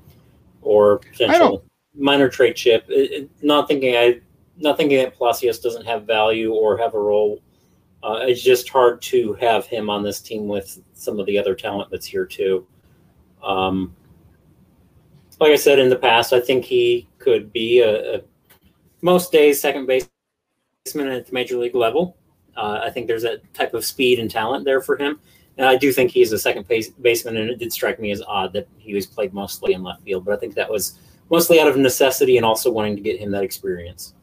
[0.63, 2.87] or potential minor trade chip.
[2.89, 4.21] It, it, not thinking I,
[4.57, 7.43] not thinking that Palacios doesn't have value or have a role.
[8.03, 11.55] Uh, it's just hard to have him on this team with some of the other
[11.55, 12.67] talent that's here too.
[13.43, 13.95] Um,
[15.39, 18.21] like I said in the past, I think he could be a, a
[19.03, 22.17] most days second baseman at the major league level.
[22.57, 25.21] Uh, I think there's that type of speed and talent there for him.
[25.59, 28.23] And I do think he's a second base, baseman, and it did strike me as
[28.23, 30.25] odd that he was played mostly in left field.
[30.25, 30.99] But I think that was
[31.31, 34.15] mostly out of necessity and also wanting to get him that experience.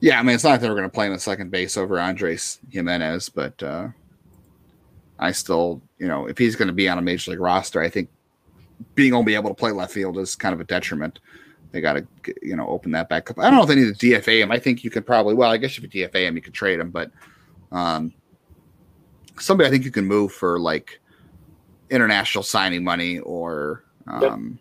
[0.00, 1.76] Yeah, I mean, it's not like they were going to play him at second base
[1.76, 3.88] over Andres Gimenez, but uh,
[5.18, 7.90] I still, you know, if he's going to be on a major league roster, I
[7.90, 8.08] think
[8.94, 11.20] being only able to play left field is kind of a detriment
[11.72, 13.38] they got to you know open that back up.
[13.38, 14.50] I don't know if they need to DFA him.
[14.50, 16.80] I think you could probably well, I guess if you DFA him, you could trade
[16.80, 17.10] him, but
[17.72, 18.12] um,
[19.38, 21.00] somebody I think you can move for like
[21.90, 24.58] international signing money or um,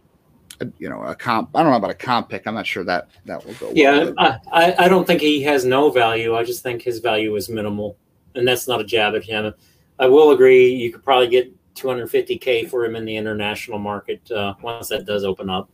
[0.59, 0.69] yep.
[0.69, 1.49] a, you know a comp.
[1.55, 2.47] I don't know about a comp pick.
[2.47, 3.71] I'm not sure that that will go.
[3.73, 6.35] Yeah, well, I, I don't think he has no value.
[6.35, 7.97] I just think his value is minimal,
[8.35, 9.53] and that's not a jab at him.
[9.97, 10.73] I will agree.
[10.73, 15.23] You could probably get 250k for him in the international market uh, once that does
[15.23, 15.69] open up.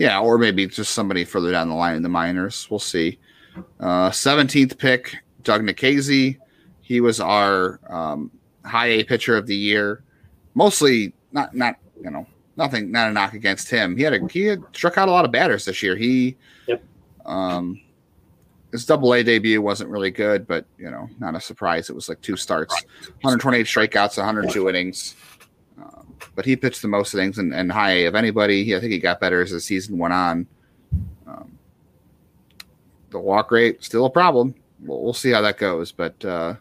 [0.00, 2.66] Yeah, or maybe just somebody further down the line in the minors.
[2.70, 3.18] We'll see.
[3.78, 6.38] Uh, 17th pick, Doug Nikhazy.
[6.80, 8.30] He was our um,
[8.64, 10.02] high A pitcher of the year.
[10.54, 12.26] Mostly not not you know
[12.56, 13.94] nothing not a knock against him.
[13.94, 15.96] He had a he had struck out a lot of batters this year.
[15.96, 16.34] He
[16.66, 16.82] yep.
[17.26, 17.78] um
[18.72, 21.90] his double A debut wasn't really good, but you know, not a surprise.
[21.90, 22.74] It was like two starts,
[23.20, 25.14] 128 strikeouts, 102 innings
[26.34, 28.64] but he pitched the most innings and, and high A of anybody.
[28.64, 30.46] He, I think he got better as the season went on.
[31.26, 31.58] Um,
[33.10, 34.54] the walk rate still a problem.
[34.80, 36.54] We'll, we'll see how that goes, but uh,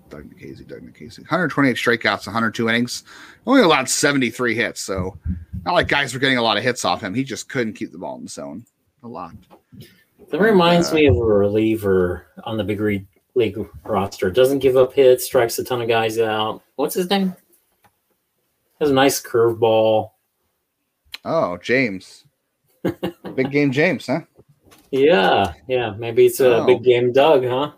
[0.08, 1.18] Doug Nikhazy, Doug Nikhazy.
[1.18, 3.04] 128 strikeouts, 102 innings.
[3.46, 4.80] Only allowed 73 hits.
[4.80, 5.18] So,
[5.64, 7.14] not like guys were getting a lot of hits off him.
[7.14, 8.64] He just couldn't keep the ball in the zone
[9.02, 9.32] a lot.
[10.30, 14.30] That reminds uh, me of a reliever on the big league roster.
[14.30, 16.62] Doesn't give up hits, strikes a ton of guys out.
[16.76, 17.34] What's his name?
[18.80, 20.10] Has a nice curveball.
[21.24, 22.24] Oh, James.
[23.34, 24.20] big game James, huh?
[24.90, 25.94] Yeah, yeah.
[25.98, 26.66] Maybe it's a oh.
[26.66, 27.72] big game Doug, huh?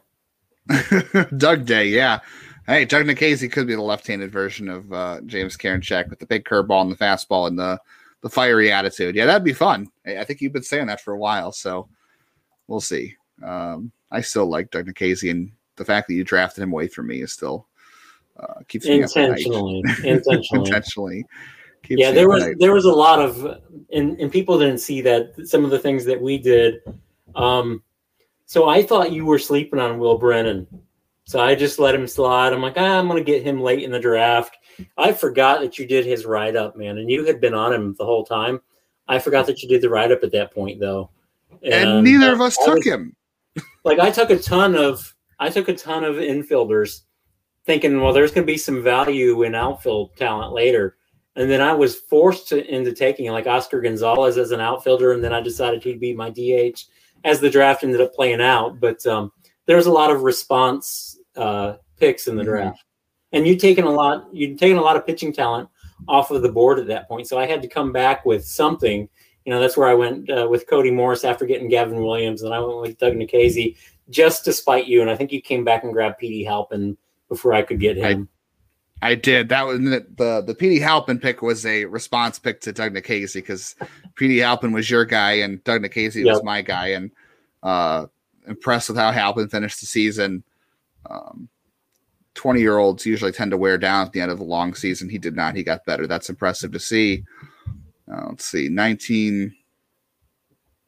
[1.36, 2.20] Doug Day, yeah.
[2.66, 6.45] Hey, Doug Nikhazy could be the left-handed version of uh, James Karinchak with the big
[6.45, 7.80] curveball and the fastball and the
[8.22, 9.14] the fiery attitude.
[9.14, 9.88] Yeah, that'd be fun.
[10.07, 11.88] I think you've been saying that for a while, so
[12.71, 13.14] we'll see.
[13.45, 17.09] Um, I still like Doug Nikhazy, and the fact that you drafted him away from
[17.09, 17.66] me is still
[18.39, 21.27] uh, keeps me intentionally, intentionally, intentionally.
[21.89, 23.61] yeah, there was there was a lot of,
[23.93, 26.81] and and people didn't see that some of the things that we did.
[27.35, 27.83] Um,
[28.47, 30.66] so I thought you were sleeping on Will Brennan.
[31.25, 32.53] So I just let him slide.
[32.53, 34.57] I'm like, ah, I'm going to get him late in the draft.
[34.97, 37.95] I forgot that you did his write up, man, and you had been on him
[37.99, 38.61] the whole time.
[39.07, 41.11] I forgot that you did the write up at that point, though.
[41.62, 43.16] And, and neither of us took was, him.
[43.84, 47.00] like I took a ton of I took a ton of infielders
[47.66, 50.96] thinking, well, there's going to be some value in outfield talent later.
[51.36, 55.22] And then I was forced to, into taking like Oscar Gonzalez as an outfielder, and
[55.22, 56.84] then I decided he'd be my DH
[57.24, 58.80] as the draft ended up playing out.
[58.80, 59.32] But um,
[59.66, 62.50] there's a lot of response uh, picks in the mm-hmm.
[62.50, 62.84] draft,
[63.32, 64.26] and you'd taken a lot.
[64.32, 65.68] You'd taken a lot of pitching talent
[66.08, 69.08] off of the board at that point, so I had to come back with something.
[69.51, 72.55] You know, that's where I went uh, with Cody Morris after getting Gavin Williams, and
[72.55, 73.76] I went with Doug Nikhazy
[74.09, 75.01] just to spite you.
[75.01, 76.96] And I think you came back and grabbed Petey Halpin
[77.28, 78.28] before I could get him.
[79.03, 79.48] I, I did.
[79.48, 83.34] That was the the, the Petey Halpin pick was a response pick to Doug Nikhazy
[83.34, 83.74] because
[84.14, 86.34] Petey Halpin was your guy and Doug Nikhazy yep.
[86.34, 87.11] was my guy, and
[87.64, 88.07] uh,
[88.46, 90.44] impressed with how Halpin finished the season.
[91.11, 91.48] Um,
[92.34, 95.09] 20 year olds usually tend to wear down at the end of a long season.
[95.09, 95.57] He did not.
[95.57, 96.07] He got better.
[96.07, 97.24] That's impressive to see.
[98.12, 98.68] Uh, let's see.
[98.68, 99.54] 19,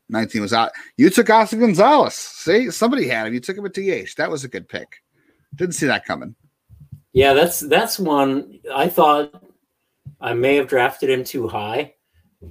[0.08, 0.72] 19 was out.
[0.96, 2.14] You took Oscar Gonzalez.
[2.14, 3.34] See, somebody had him.
[3.34, 4.16] You took him at DH.
[4.16, 5.02] That was a good pick.
[5.54, 6.34] Didn't see that coming.
[7.12, 9.44] Yeah, that's that's one I thought
[10.20, 11.94] I may have drafted him too high,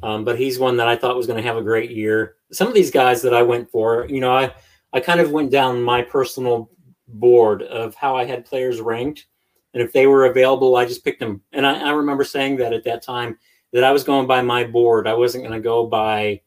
[0.03, 2.35] um, but he's one that I thought was going to have a great year.
[2.51, 4.53] Some of these guys that I went for, you know, I
[4.93, 6.69] I kind of went down my personal
[7.07, 9.25] board of how I had players ranked,
[9.73, 11.41] and if they were available, I just picked them.
[11.53, 13.39] And I, I remember saying that at that time
[13.73, 15.07] that I was going by my board.
[15.07, 16.41] I wasn't going to go by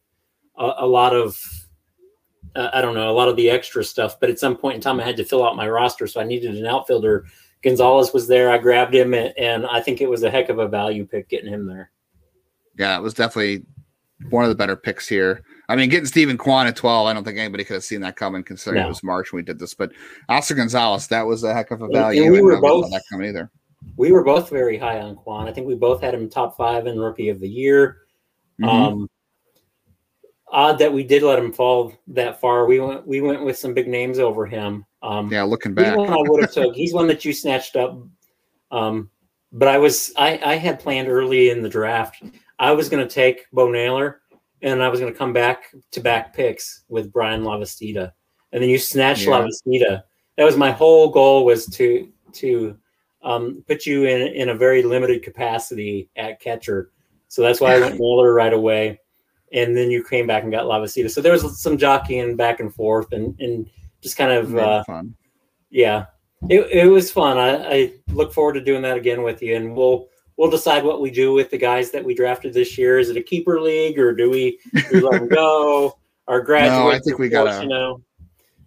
[0.57, 1.41] a, a lot of
[2.55, 4.19] uh, I don't know, a lot of the extra stuff.
[4.21, 6.25] But at some point in time, I had to fill out my roster, so I
[6.25, 7.27] needed an outfielder.
[7.63, 8.51] Gonzalez was there.
[8.51, 11.53] I grabbed him, and I think it was a heck of a value pick getting
[11.53, 11.91] him there.
[12.79, 13.65] Yeah, it was definitely
[14.31, 15.43] one of the better picks here.
[15.69, 18.17] I mean, getting Steven Kwan at 12, I don't think anybody could have seen that
[18.17, 18.87] coming considering no.
[18.87, 19.75] it was March when we did this.
[19.75, 19.93] But
[20.29, 22.25] Oscar Gonzalez, that was a heck of a value.
[22.25, 23.51] And, and we were both that coming either.
[23.97, 25.49] We were both very high on Kwan.
[25.49, 27.99] I think we both had him top five in rookie of the year.
[28.61, 28.69] Mm-hmm.
[28.69, 29.11] Um,
[30.55, 32.67] odd that we did let him fall that far.
[32.67, 34.87] We went we went with some big names over him.
[35.03, 36.75] Um, yeah, looking back, one I would have took.
[36.75, 37.99] He's one that you snatched up.
[38.71, 39.11] Um,
[39.53, 42.23] but I was I I had planned early in the draft.
[42.59, 44.23] I was going to take Bo Naylor,
[44.63, 48.13] and I was going to come back to back picks with Bryan Lavastida,
[48.53, 49.33] and then you snatched yeah.
[49.33, 50.03] Lavastida.
[50.37, 52.77] That was my whole goal was to to
[53.25, 56.91] um, put you in in a very limited capacity at catcher.
[57.29, 59.01] So that's why I went Naylor right away
[59.55, 61.11] and then you came back and got Lavastida.
[61.11, 63.67] So there was some jockeying back and forth, and and
[64.03, 65.15] just kind of uh, fun.
[65.71, 66.07] Yeah,
[66.51, 67.39] it, it was fun.
[67.39, 71.01] I, I look forward to doing that again with you, and we'll we'll decide what
[71.01, 72.99] we do with the guys that we drafted this year.
[72.99, 75.99] Is it a keeper league, or do we, do we let them go?
[76.27, 77.63] Our graduates, no, I think we got to.
[77.63, 78.03] You know,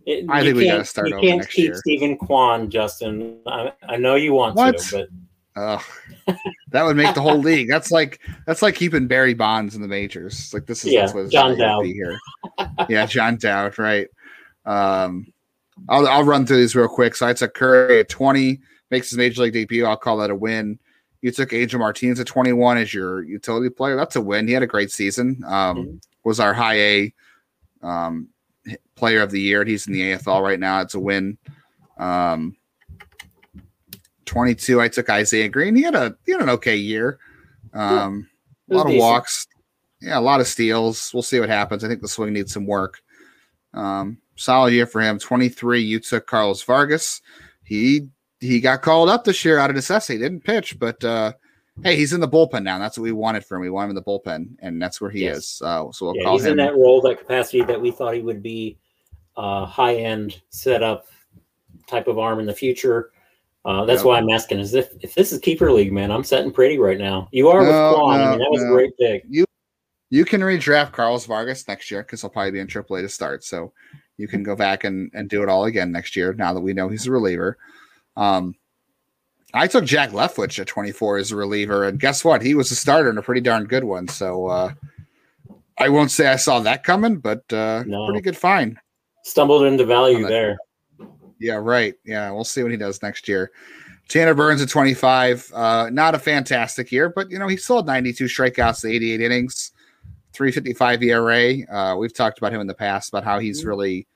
[0.07, 1.09] it, I think we got to start.
[1.09, 1.75] You can't keep year.
[1.75, 3.39] Steven Kwan, Justin.
[3.45, 4.77] I, I know you want what?
[4.77, 5.07] to,
[5.53, 5.83] but
[6.71, 7.67] that would make the whole league.
[7.67, 10.53] That's like that's like keeping Barry Bonds in the majors.
[10.53, 12.17] Like this is yeah, John Dowd here.
[12.89, 14.07] yeah, John Dowd, right?
[14.65, 15.27] Um,
[15.89, 17.13] I'll I'll run through these real quick.
[17.13, 19.85] So I took Curry at twenty, makes his major league debut.
[19.85, 20.79] I'll call that a win.
[21.21, 23.97] You took Angel Martinez at twenty one as your utility player.
[23.97, 24.47] That's a win.
[24.47, 25.43] He had a great season.
[25.45, 25.95] Um, mm-hmm.
[26.23, 27.13] was our high A
[27.81, 28.29] um,
[28.95, 29.63] player of the year.
[29.63, 30.81] He's in the AFL right now.
[30.81, 31.37] It's a win.
[31.97, 32.55] Um,
[34.25, 35.75] 22, I took Isaiah Green.
[35.75, 37.19] He had a he had an okay year.
[37.73, 38.29] Um,
[38.69, 39.01] a lot of decent.
[39.01, 39.47] walks.
[40.01, 41.11] Yeah, a lot of steals.
[41.13, 41.83] We'll see what happens.
[41.83, 43.01] I think the swing needs some work.
[43.73, 45.17] Um, solid year for him.
[45.17, 47.21] 23, you took Carlos Vargas.
[47.63, 48.07] He
[48.39, 50.19] he got called up this year out of necessity.
[50.19, 51.33] Didn't pitch, but uh,
[51.83, 52.79] hey, he's in the bullpen now.
[52.79, 53.61] That's what we wanted for him.
[53.61, 55.37] We want him in the bullpen, and that's where he yes.
[55.37, 55.61] is.
[55.63, 56.51] Uh, so we'll yeah, call he's him.
[56.51, 58.77] in that role, that capacity that we thought he would be.
[59.35, 61.05] Uh, high end setup
[61.87, 63.11] type of arm in the future.
[63.65, 64.05] Uh, that's yep.
[64.05, 64.59] why I'm asking.
[64.59, 67.27] Is if if this is keeper league, man, I'm setting pretty right now.
[67.31, 68.17] You are no, with Kwan.
[68.17, 68.67] No, I mean, that was no.
[68.69, 69.25] a great pick.
[69.29, 69.45] You
[70.09, 73.43] you can redraft Carlos Vargas next year because he'll probably be in AAA to start.
[73.43, 73.73] So
[74.17, 76.33] you can go back and, and do it all again next year.
[76.33, 77.57] Now that we know he's a reliever.
[78.15, 78.55] Um,
[79.53, 82.41] I took Jack Leftwich at 24 as a reliever, and guess what?
[82.41, 84.07] He was a starter and a pretty darn good one.
[84.07, 84.73] So uh,
[85.77, 88.07] I won't say I saw that coming, but uh, no.
[88.07, 88.77] pretty good find.
[89.23, 90.57] Stumbled into value there.
[91.39, 91.95] Yeah, right.
[92.03, 93.51] Yeah, we'll see what he does next year.
[94.07, 95.51] Tanner Burns at 25.
[95.53, 99.71] Uh, not a fantastic year, but you know, he still 92 strikeouts, 88 innings,
[100.33, 101.67] 355 ERA.
[101.69, 103.69] Uh, we've talked about him in the past about how he's mm-hmm.
[103.69, 104.07] really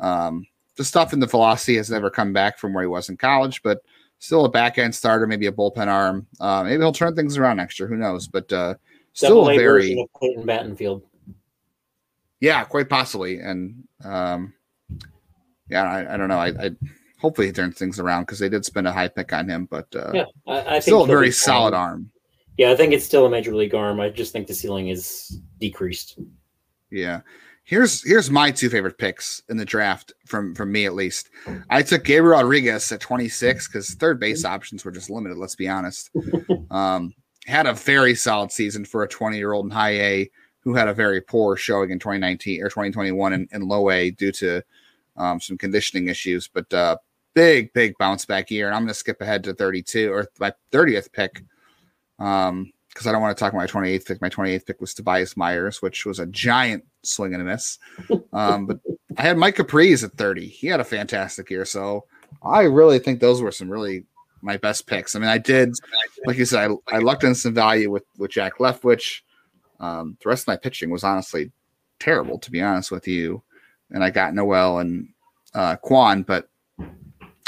[0.00, 0.46] um,
[0.76, 3.62] the stuff in the velocity has never come back from where he was in college,
[3.62, 3.82] but
[4.18, 6.26] still a back end starter, maybe a bullpen arm.
[6.40, 7.88] Uh, maybe he'll turn things around next year.
[7.88, 8.28] Who knows?
[8.28, 8.74] But uh,
[9.12, 11.02] still Double very Clayton Battenfield.
[12.40, 13.40] Yeah, quite possibly.
[13.40, 14.54] And um,
[15.68, 16.38] yeah, I, I don't know.
[16.38, 16.70] I, I,
[17.18, 19.86] hopefully he turns things around because they did spend a high pick on him, but
[19.94, 22.10] uh, yeah, I, I still a very solid arm.
[22.56, 24.00] Yeah, I think it's still a major league arm.
[24.00, 26.18] I just think the ceiling is decreased.
[26.90, 27.20] Yeah.
[27.68, 31.28] Here's here's my two favorite picks in the draft from from me at least.
[31.68, 35.36] I took Gabriel Rodriguez at 26 because third base options were just limited.
[35.36, 36.10] Let's be honest.
[36.70, 37.14] Um,
[37.46, 40.88] had a very solid season for a 20 year old in high A who had
[40.88, 44.62] a very poor showing in 2019 or 2021 in, in low A due to
[45.18, 46.48] um, some conditioning issues.
[46.48, 46.96] But uh,
[47.34, 48.66] big big bounce back year.
[48.66, 51.42] And I'm going to skip ahead to 32 or my 30th pick.
[52.18, 54.22] Um, because I don't want to talk about my 28th pick.
[54.22, 57.78] My 28th pick was Tobias Myers, which was a giant swing and a miss.
[58.32, 58.78] Um, but
[59.16, 60.46] I had Micah Pries at 30.
[60.46, 61.64] He had a fantastic year.
[61.64, 62.04] So
[62.42, 64.04] I really think those were some really
[64.42, 65.16] my best picks.
[65.16, 65.74] I mean, I did,
[66.26, 69.22] like you said, I, I lucked in some value with, with Jack Leftwich.
[69.80, 71.50] Um, the rest of my pitching was honestly
[71.98, 73.42] terrible, to be honest with you.
[73.90, 75.08] And I got Noel and
[75.54, 76.48] uh, Kwan, but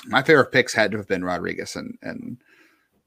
[0.06, 2.38] my favorite picks had to have been Rodriguez and, and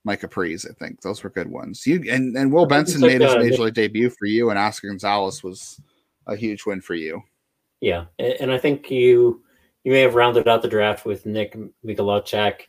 [0.04, 0.66] Micah Pries.
[0.70, 1.86] I think those were good ones.
[1.88, 4.60] You and, and Will Benson like, made his uh, major league debut for you, and
[4.60, 5.82] Oscar Gonzalez was
[6.28, 7.22] a huge win for you.
[7.82, 9.44] Yeah, and I think you
[9.84, 12.62] you may have rounded out the draft with Nick Mikolajchak.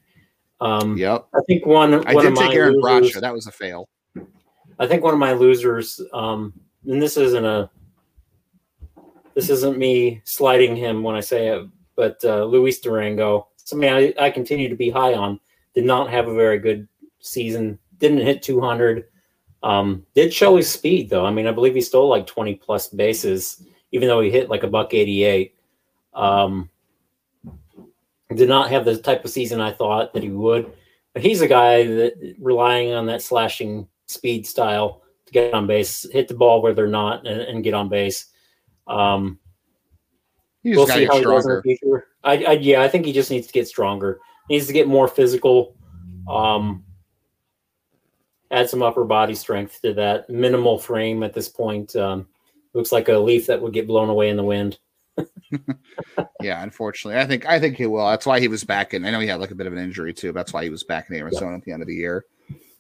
[0.61, 1.27] Um, yep.
[1.35, 2.07] I think one.
[2.07, 3.21] I one did take Aaron Bracho.
[3.21, 3.89] That was a fail.
[4.79, 6.53] I think one of my losers, um,
[6.87, 7.71] and this isn't a
[9.35, 14.27] this isn't me sliding him when I say it, but uh, Luis Durango, somebody I,
[14.27, 15.41] I continue to be high on,
[15.75, 16.89] did not have a very good
[17.21, 17.79] season.
[17.99, 19.05] Didn't hit 200.
[19.65, 21.25] Um, did show his speed though.
[21.25, 24.63] I mean, I believe he stole like 20 plus bases, even though he hit like
[24.63, 25.55] a buck 88.
[26.13, 26.69] Um,
[28.35, 30.71] did not have the type of season I thought that he would.
[31.15, 36.07] But he's a guy that relying on that slashing speed style to get on base,
[36.13, 38.27] hit the ball where they're not, and, and get on base.
[38.87, 39.39] Um,
[40.63, 41.31] we'll see how stronger.
[41.31, 42.07] he does in the future.
[42.23, 44.21] I, I, yeah, I think he just needs to get stronger.
[44.49, 45.75] He needs to get more physical.
[46.29, 46.85] Um,
[48.55, 51.95] add some upper body strength to that minimal frame at this point.
[51.97, 52.29] Um,
[52.73, 54.79] looks like a leaf that would get blown away in the wind.
[56.41, 58.07] yeah, unfortunately, I think I think he will.
[58.07, 59.05] That's why he was back in.
[59.05, 60.33] I know he had like a bit of an injury too.
[60.33, 61.57] That's why he was back in Arizona yeah.
[61.57, 62.25] at the end of the year.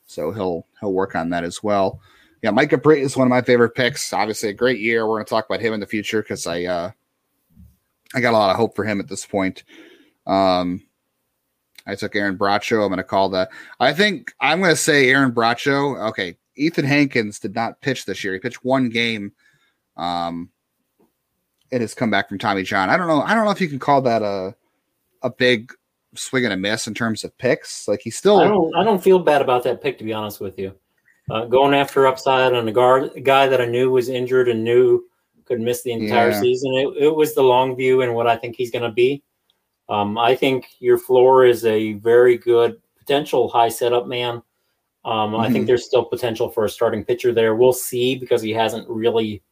[0.07, 2.01] So he'll he'll work on that as well.
[2.43, 4.13] Yeah, Micah Pries is one of my favorite picks.
[4.13, 5.07] Obviously, a great year.
[5.07, 6.91] We're going to talk about him in the future because I uh,
[8.15, 9.65] I got a lot of hope for him at this point.
[10.27, 10.83] Um,
[11.87, 12.83] I took Aaron Bracho.
[12.83, 13.51] I'm going to call that.
[13.81, 16.09] I think I'm going to say Aaron Bracho.
[16.11, 18.33] Okay, Ethan Hankins did not pitch this year.
[18.33, 19.33] He pitched one game.
[19.97, 20.51] Um,
[21.71, 22.91] it has come back from Tommy John.
[22.91, 23.23] I don't know.
[23.23, 24.55] I don't know if you can call that a
[25.23, 25.73] a big
[26.15, 27.89] swing and a miss in terms of picks.
[27.89, 28.41] Like he's still.
[28.41, 28.75] I don't.
[28.77, 30.75] I don't feel bad about that pick to be honest with you.
[31.31, 34.63] Uh, going after upside on a guard a guy that I knew was injured and
[34.63, 35.05] knew
[35.47, 36.41] could miss the entire yeah.
[36.41, 36.73] season.
[36.75, 39.23] It, it was the long view and what I think he's going to be.
[39.89, 44.43] Um, I think your floor is a very good potential high setup man.
[45.05, 45.37] Um, mm-hmm.
[45.37, 45.67] I think mm-hmm.
[45.67, 47.55] there's still potential for a starting pitcher there.
[47.55, 49.43] We'll see because he hasn't really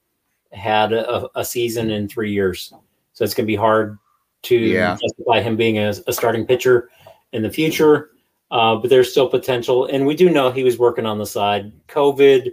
[0.53, 2.73] had a, a season in three years,
[3.13, 3.99] so it's going to be hard
[4.43, 4.97] to yeah.
[5.01, 6.91] justify him being a, a, starting pitcher
[7.33, 8.11] in the future.
[8.51, 11.73] Uh, but there's still potential, and we do know he was working on the side.
[11.89, 12.53] COVID,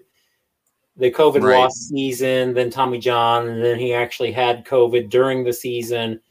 [0.96, 1.60] the COVID right.
[1.60, 6.22] lost season, then Tommy John, and then he actually had COVID during the season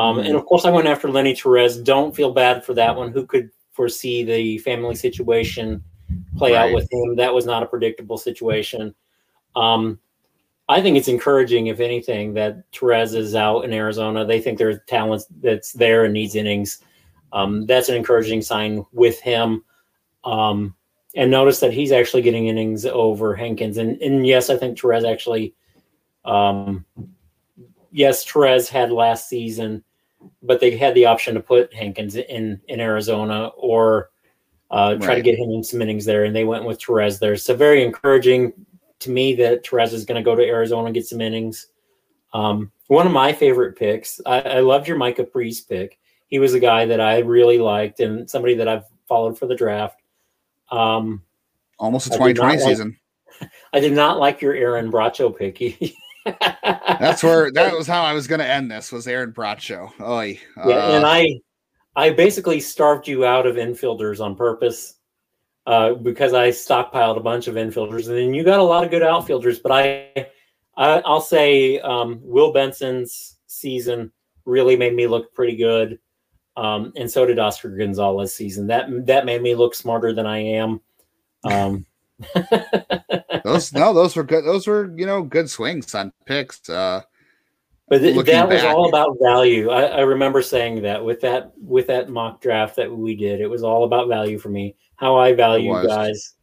[0.00, 0.26] um, mm-hmm.
[0.26, 1.76] And of course, I went after Lenny Torres.
[1.76, 3.12] Don't feel bad for that one.
[3.12, 5.82] Who could foresee the family situation
[6.36, 6.68] play right.
[6.68, 7.16] out with him?
[7.16, 8.94] That was not a predictable situation.
[9.54, 9.98] Um,
[10.68, 14.24] I think it's encouraging, if anything, that Torres is out in Arizona.
[14.24, 16.78] They think there's talent that's there and needs innings.
[17.32, 19.64] Um, that's an encouraging sign with him.
[20.24, 20.74] Um,
[21.14, 23.76] and notice that he's actually getting innings over Hankins.
[23.76, 25.54] And, and yes, I think Torres actually
[26.24, 26.84] um,
[27.90, 29.84] yes, Torres had last season,
[30.42, 34.10] but they had the option to put Hankins in in Arizona or
[34.70, 35.14] uh, try right.
[35.16, 37.36] to get him in some innings there, and they went with Torres there.
[37.36, 38.52] So very encouraging
[39.00, 41.66] to me that Torres is going to go to Arizona and get some innings.
[42.32, 44.20] Um, one of my favorite picks.
[44.26, 45.98] I, I loved your Micah Pries pick.
[46.28, 49.56] He was a guy that I really liked and somebody that I've followed for the
[49.56, 50.00] draft.
[50.70, 51.22] Um,
[51.78, 52.96] Almost a 2020 season.
[53.40, 55.58] Like, I did not like your Aaron Bracho pick.
[56.24, 58.92] That's where that was how I was going to end this.
[58.92, 59.90] Was Aaron Bracho?
[59.98, 61.40] Oh, yeah, uh, and I,
[61.96, 64.96] I basically starved you out of infielders on purpose,
[65.66, 68.90] uh, because I stockpiled a bunch of infielders, and then you got a lot of
[68.90, 69.58] good outfielders.
[69.58, 70.26] But I,
[70.76, 74.12] I will say um, Will Benson's season
[74.44, 75.98] really made me look pretty good,
[76.56, 78.66] um, and so did Oscar Gonzalez season.
[78.66, 80.80] That that made me look smarter than I am.
[81.44, 81.86] Um,
[83.44, 84.44] those no, those were good.
[84.44, 86.68] Those were you know good swings on picks.
[86.68, 87.02] Uh,
[87.88, 89.70] but th- that was back, all about value.
[89.70, 93.48] I, I, remember saying that with that with that mock draft that we did, it
[93.48, 94.76] was all about value for me.
[94.94, 96.34] How I value guys.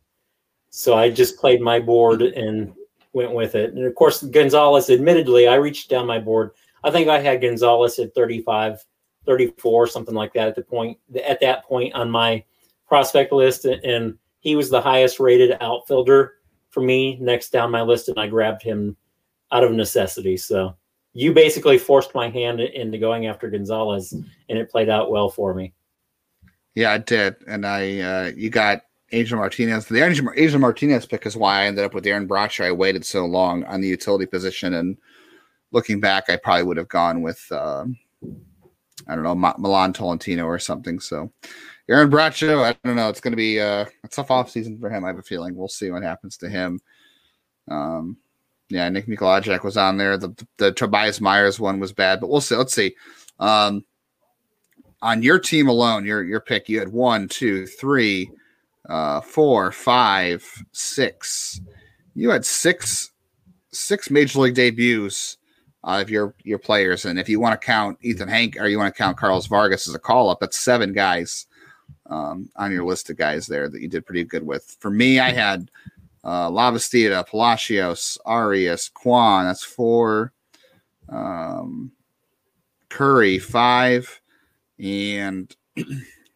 [0.70, 2.74] So I just played my board and
[3.14, 3.74] went with it.
[3.74, 6.52] And of course, Gonzalez, admittedly, I reached down my board.
[6.84, 8.84] I think I had Gonzalez at 35,
[9.26, 12.44] 34, something like that at the point at that point on my
[12.88, 13.64] prospect list.
[13.64, 14.18] And
[14.48, 16.36] he was the highest rated outfielder
[16.70, 18.96] for me next down my list, and I grabbed him
[19.52, 20.38] out of necessity.
[20.38, 20.74] So
[21.12, 25.54] you basically forced my hand into going after Gonzalez, and it played out well for
[25.54, 25.74] me.
[26.76, 29.86] Yeah, it did, and I uh, you got Angel Martinez.
[29.88, 32.64] The Angel, Angel Martinez pick is why I ended up with Aaron Bracho.
[32.64, 34.96] I waited so long on the utility position, and
[35.74, 37.84] looking back, I probably would have gone with uh,
[39.10, 41.02] I don't know Milan Tolentino or something.
[41.02, 41.34] So
[41.90, 43.10] Aaron Bracho, I don't know.
[43.10, 45.06] It's going to be uh, a tough off season for him.
[45.06, 45.56] I have a feeling.
[45.56, 46.82] We'll see what happens to him.
[47.70, 48.18] Um,
[48.70, 50.18] yeah, Nick Mikolajchak was on there.
[50.18, 52.56] The, the, the Tobias Myers one was bad, but we'll see.
[52.56, 52.96] Let's see.
[53.40, 53.86] Um,
[55.02, 58.30] on your team alone, your your pick, you had one, two, three,
[58.90, 61.62] uh, four, five, six.
[62.16, 63.12] You had six
[63.72, 65.38] six major league debuts
[65.84, 68.78] uh, of your your players, and if you want to count Ethan Hank or you
[68.78, 71.46] want to count Carlos Vargas as a call up, that's seven guys
[72.10, 74.76] um, on your list of guys there that you did pretty good with.
[74.80, 75.70] For me, I had
[76.24, 79.46] uh, Lavastida, Palacios, Arias, Kwan.
[79.46, 80.34] That's four.
[81.10, 81.92] Um,
[82.90, 84.22] Curry five,
[84.80, 85.54] and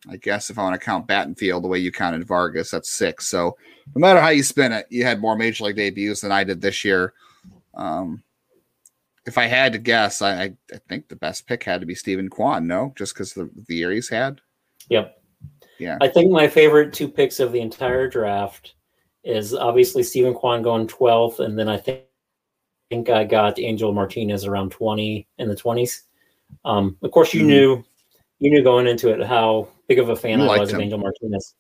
[0.09, 3.28] I guess if I want to count Battenfield the way you counted Vargas, that's six.
[3.28, 3.57] So
[3.95, 6.61] no matter how you spin it, you had more major league debuts than I did
[6.61, 7.13] this year.
[7.74, 8.24] Um,
[9.26, 10.53] if I had to guess, I, I,
[10.89, 12.67] think the best pick had to be Steven Kwan.
[12.67, 14.41] No, just because the the year he's had.
[14.89, 15.20] Yep.
[15.82, 15.97] Yeah.
[15.99, 18.75] I think my favorite two picks of the entire draft
[19.23, 23.91] is obviously Steven Kwan going 12th, and then I think I think I got Angel
[23.91, 26.01] Martinez around 20 in the 20s.
[26.65, 27.49] Um, of course, you mm-hmm.
[27.49, 27.84] knew
[28.38, 30.75] you knew going into it how big of a fan you I was him.
[30.75, 31.55] of Angel Martinez.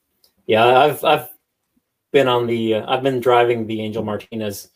[0.45, 1.29] Yeah, I've I've
[2.11, 4.69] been on the uh, I've been driving the Angel Martinez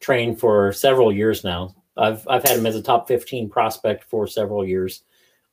[0.00, 1.74] train for several years now.
[1.96, 5.04] I've I've had him as a top 15 prospect for several years.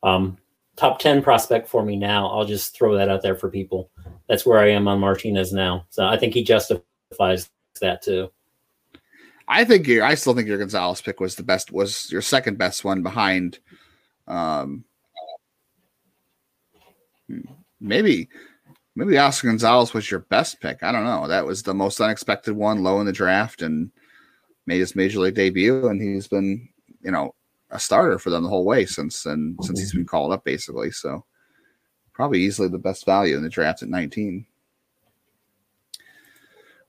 [0.03, 0.37] Um,
[0.77, 2.27] top 10 prospect for me now.
[2.27, 3.89] I'll just throw that out there for people.
[4.29, 5.85] That's where I am on Martinez now.
[5.89, 7.49] So I think he justifies
[7.81, 8.31] that too.
[9.47, 12.57] I think your I still think your Gonzalez pick was the best was your second
[12.57, 13.59] best one behind
[14.27, 14.83] um
[17.79, 18.27] maybe
[18.95, 20.83] maybe Oscar Gonzalez was your best pick.
[20.83, 21.27] I don't know.
[21.27, 23.91] That was the most unexpected one, low in the draft, and
[24.65, 25.87] made his major league debut.
[25.87, 26.67] And he's been,
[27.01, 27.35] you know,
[27.69, 30.91] a starter for them the whole way since and since he's been called up basically.
[30.91, 31.25] So
[32.13, 34.45] probably easily the best value in the draft at 19.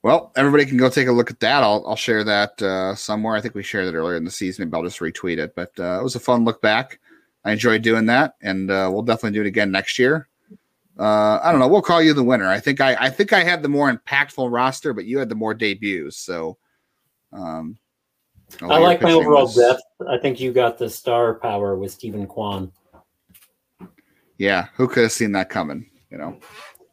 [0.03, 1.63] Well, everybody can go take a look at that.
[1.63, 3.35] I'll, I'll share that uh, somewhere.
[3.35, 4.65] I think we shared it earlier in the season.
[4.65, 5.55] Maybe I'll just retweet it.
[5.57, 7.01] But uh, it was a fun look back.
[7.45, 10.29] I enjoyed doing that, and uh, we'll definitely do it again next year.
[10.99, 11.69] Uh, I don't know.
[11.69, 12.49] We'll call you the winner.
[12.49, 15.35] I think I, I think I had the more impactful roster, but you had the
[15.35, 16.17] more debuts.
[16.17, 16.59] So
[17.33, 17.79] um,
[18.63, 19.57] I like my overall was...
[19.57, 19.83] depth.
[20.09, 22.73] I think you got the star power with Steven Kwan.
[24.39, 25.91] Yeah, who could have seen that coming?
[26.11, 26.39] You know,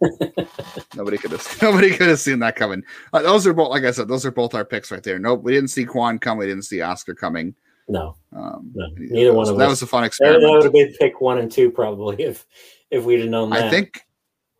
[0.95, 1.57] nobody could have.
[1.61, 2.83] Nobody could have seen that coming.
[3.13, 5.19] Uh, those are both, like I said, those are both our picks right there.
[5.19, 6.37] Nope, we didn't see Kwan come.
[6.37, 7.55] We didn't see Oscar coming.
[7.87, 9.59] No, um, no neither one of them.
[9.59, 9.69] that us.
[9.71, 10.41] was a fun experiment.
[10.41, 12.45] That would have been pick one and two probably if
[12.91, 13.65] if we'd have known that.
[13.65, 14.01] I think,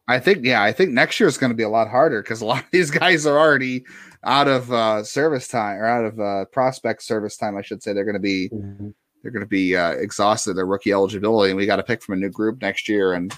[0.08, 2.41] I think, yeah, I think next year is going to be a lot harder because
[2.41, 3.86] a lot of these guys are already
[4.26, 7.93] out of uh, service time or out of uh, prospect service time, I should say.
[7.93, 8.89] They're going to be mm-hmm.
[9.21, 12.14] they're going to be uh, exhausted their rookie eligibility, and we got to pick from
[12.14, 13.14] a new group next year.
[13.14, 13.34] And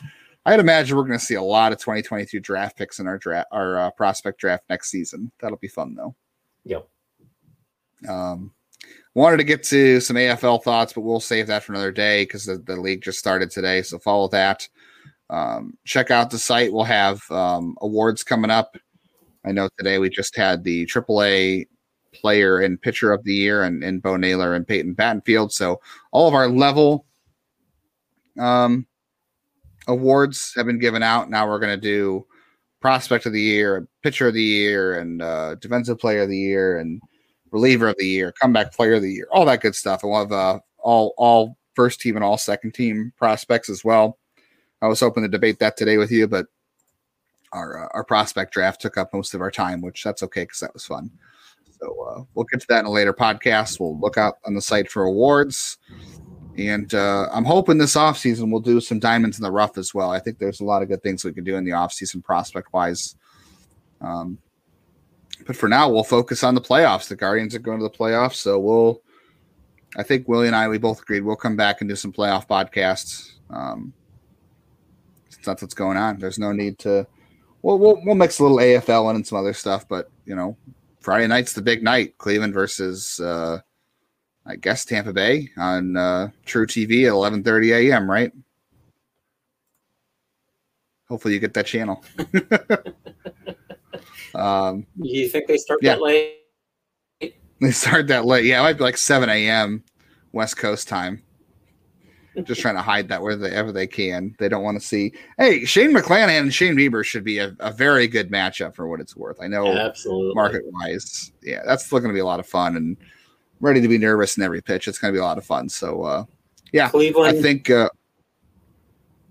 [0.45, 3.49] I'd imagine we're going to see a lot of 2022 draft picks in our draft,
[3.51, 5.31] our uh, prospect draft next season.
[5.39, 6.15] That'll be fun though.
[6.63, 6.87] Yep.
[8.07, 8.53] Um,
[9.13, 12.45] wanted to get to some AFL thoughts, but we'll save that for another day because
[12.45, 13.81] the, the league just started today.
[13.81, 14.67] So follow that.
[15.29, 16.71] Um, check out the site.
[16.71, 18.77] We'll have um, awards coming up
[19.47, 21.67] I know today we just had the AAA
[22.13, 25.53] player and pitcher of the year and, and Bo Naylor and Peyton Battenfield.
[25.53, 25.79] So
[26.11, 27.05] all of our level
[28.37, 28.85] um,
[29.87, 31.29] awards have been given out.
[31.29, 32.25] Now we're going to do
[32.81, 36.79] prospect of the year, pitcher of the year, and uh, defensive player of the year,
[36.79, 37.01] and
[37.51, 40.03] reliever of the year, comeback player of the year, all that good stuff.
[40.03, 44.19] And we'll have uh, all all first team and all second team prospects as well.
[44.81, 46.47] I was hoping to debate that today with you, but
[47.53, 50.59] our uh, our prospect draft took up most of our time, which that's okay because
[50.59, 51.11] that was fun.
[51.79, 53.79] So uh, we'll get to that in a later podcast.
[53.79, 55.77] We'll look out on the site for awards.
[56.57, 60.09] And uh, I'm hoping this offseason we'll do some diamonds in the rough as well.
[60.09, 62.73] I think there's a lot of good things we can do in the offseason prospect
[62.73, 63.15] wise.
[64.01, 64.39] Um,
[65.45, 67.07] but for now, we'll focus on the playoffs.
[67.07, 68.35] The Guardians are going to the playoffs.
[68.35, 69.01] So we'll,
[69.95, 72.47] I think Willie and I, we both agreed we'll come back and do some playoff
[72.47, 73.33] podcasts.
[73.51, 73.93] Um,
[75.45, 76.17] that's what's going on.
[76.17, 77.07] There's no need to
[77.61, 80.57] we'll, we'll we'll mix a little AFL in and some other stuff, but you know,
[80.99, 82.17] Friday night's the big night.
[82.17, 83.59] Cleveland versus uh,
[84.45, 88.09] I guess Tampa Bay on uh, truTV at 11:30 a.m.
[88.09, 88.31] Right?
[91.09, 92.03] Hopefully, you get that channel.
[94.35, 95.93] um, you think they start yeah.
[95.93, 96.33] that late?
[97.59, 98.45] They start that late.
[98.45, 99.83] Yeah, it might be like 7 a.m.
[100.31, 101.23] West Coast time.
[102.43, 104.35] Just trying to hide that wherever they can.
[104.37, 105.13] They don't want to see.
[105.37, 108.99] Hey, Shane McClanahan and Shane Bieber should be a, a very good matchup for what
[108.99, 109.41] it's worth.
[109.41, 112.95] I know, absolutely, market wise, yeah, that's going to be a lot of fun and
[113.59, 114.87] ready to be nervous in every pitch.
[114.87, 115.67] It's going to be a lot of fun.
[115.67, 116.25] So, uh,
[116.71, 117.37] yeah, Cleveland.
[117.37, 117.89] I think uh,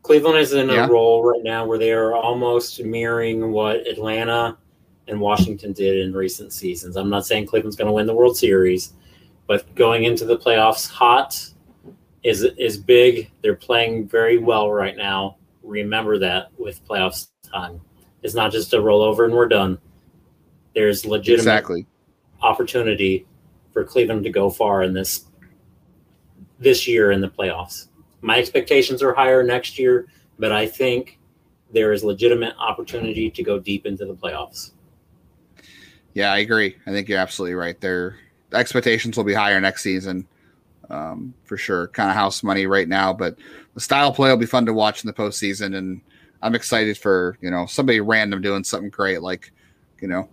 [0.02, 0.86] Cleveland is in yeah.
[0.86, 4.56] a role right now where they are almost mirroring what Atlanta
[5.08, 6.96] and Washington did in recent seasons.
[6.96, 8.94] I'm not saying Cleveland's going to win the World Series,
[9.46, 11.50] but going into the playoffs hot
[12.26, 13.30] is is big.
[13.40, 15.36] They're playing very well right now.
[15.62, 17.80] Remember that with playoffs time.
[18.22, 19.78] It's not just a rollover and we're done.
[20.74, 21.86] There's legitimate exactly.
[22.42, 23.26] opportunity
[23.72, 25.26] for Cleveland to go far in this
[26.58, 27.88] this year in the playoffs.
[28.22, 31.20] My expectations are higher next year, but I think
[31.72, 34.72] there is legitimate opportunity to go deep into the playoffs.
[36.14, 36.76] Yeah, I agree.
[36.86, 37.80] I think you're absolutely right.
[37.80, 38.16] Their
[38.52, 40.26] expectations will be higher next season
[40.90, 41.88] um, for sure.
[41.88, 43.36] Kind of house money right now, but
[43.74, 46.00] the style play will be fun to watch in the postseason, and
[46.42, 49.52] I'm excited for you know somebody random doing something great, like
[50.00, 50.28] you know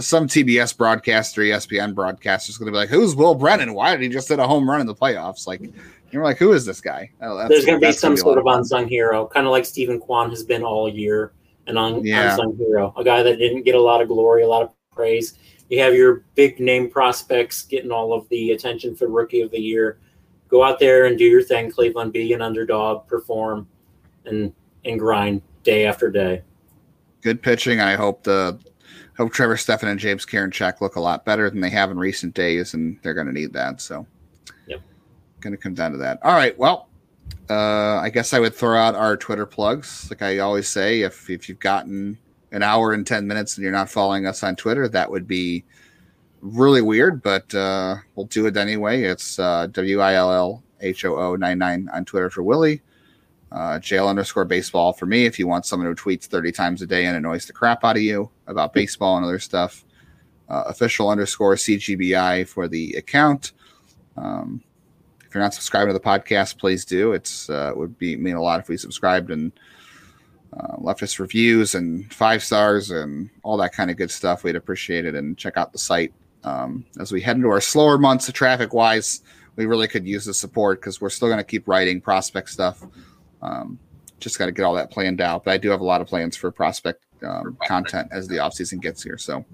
[0.00, 3.74] some TBS broadcaster, ESPN broadcaster is going to be like, "Who's Will Brennan?
[3.74, 5.62] Why did he just hit a home run in the playoffs?" Like
[6.10, 8.88] you're like, "Who is this guy?" Oh, There's going to be some sort of unsung
[8.88, 11.32] hero, kind of like Steven Kwan has been all year,
[11.66, 12.32] an un- yeah.
[12.32, 15.38] unsung hero, a guy that didn't get a lot of glory, a lot of praise
[15.68, 19.60] you have your big name prospects getting all of the attention for rookie of the
[19.60, 19.98] year.
[20.48, 22.12] Go out there and do your thing, Cleveland.
[22.12, 23.68] Be an underdog, perform,
[24.24, 24.52] and
[24.84, 26.42] and grind day after day.
[27.20, 27.80] Good pitching.
[27.80, 28.58] I hope the
[29.18, 32.34] hope Trevor Stephan and James Karinchak look a lot better than they have in recent
[32.34, 33.80] days, and they're going to need that.
[33.82, 34.06] So,
[34.66, 34.80] yep,
[35.40, 36.18] going to come down to that.
[36.22, 36.56] All right.
[36.58, 36.88] Well,
[37.50, 41.02] uh, I guess I would throw out our Twitter plugs, like I always say.
[41.02, 42.16] If if you've gotten
[42.52, 45.64] an hour and 10 minutes and you're not following us on Twitter, that would be
[46.40, 49.02] really weird, but uh, we'll do it anyway.
[49.02, 52.82] It's uh, W I L L H O O 99 on Twitter for Willie.
[53.50, 56.86] Uh, jail underscore baseball for me if you want someone who tweets 30 times a
[56.86, 59.84] day and annoys the crap out of you about baseball and other stuff.
[60.50, 63.52] Uh, official underscore CGBI for the account.
[64.16, 64.62] Um,
[65.26, 67.12] if you're not subscribing to the podcast, please do.
[67.12, 69.52] It's uh, it would be mean a lot if we subscribed and
[70.56, 74.44] uh, left us reviews and five stars and all that kind of good stuff.
[74.44, 76.12] We'd appreciate it and check out the site.
[76.44, 79.22] Um, as we head into our slower months of traffic wise,
[79.56, 82.84] we really could use the support because we're still going to keep writing prospect stuff.
[83.42, 83.78] Um,
[84.20, 85.44] just got to get all that planned out.
[85.44, 88.80] But I do have a lot of plans for prospect um, content as the offseason
[88.80, 89.18] gets here.
[89.18, 89.44] So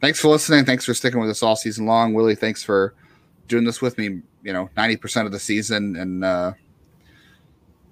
[0.00, 0.64] thanks for listening.
[0.64, 2.14] Thanks for sticking with us all season long.
[2.14, 2.94] Willie, thanks for
[3.48, 5.96] doing this with me, you know, 90% of the season.
[5.96, 6.52] And, uh,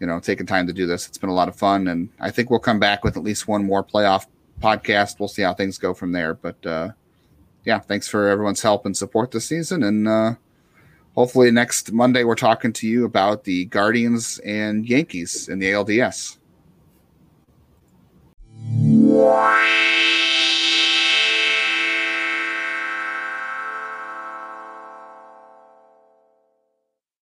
[0.00, 1.06] you know, taking time to do this.
[1.08, 3.48] It's been a lot of fun, and I think we'll come back with at least
[3.48, 4.26] one more playoff
[4.60, 5.18] podcast.
[5.18, 6.34] We'll see how things go from there.
[6.34, 6.90] But uh,
[7.64, 10.34] yeah, thanks for everyone's help and support this season, and uh,
[11.14, 16.36] hopefully next Monday we're talking to you about the Guardians and Yankees in the ALDS.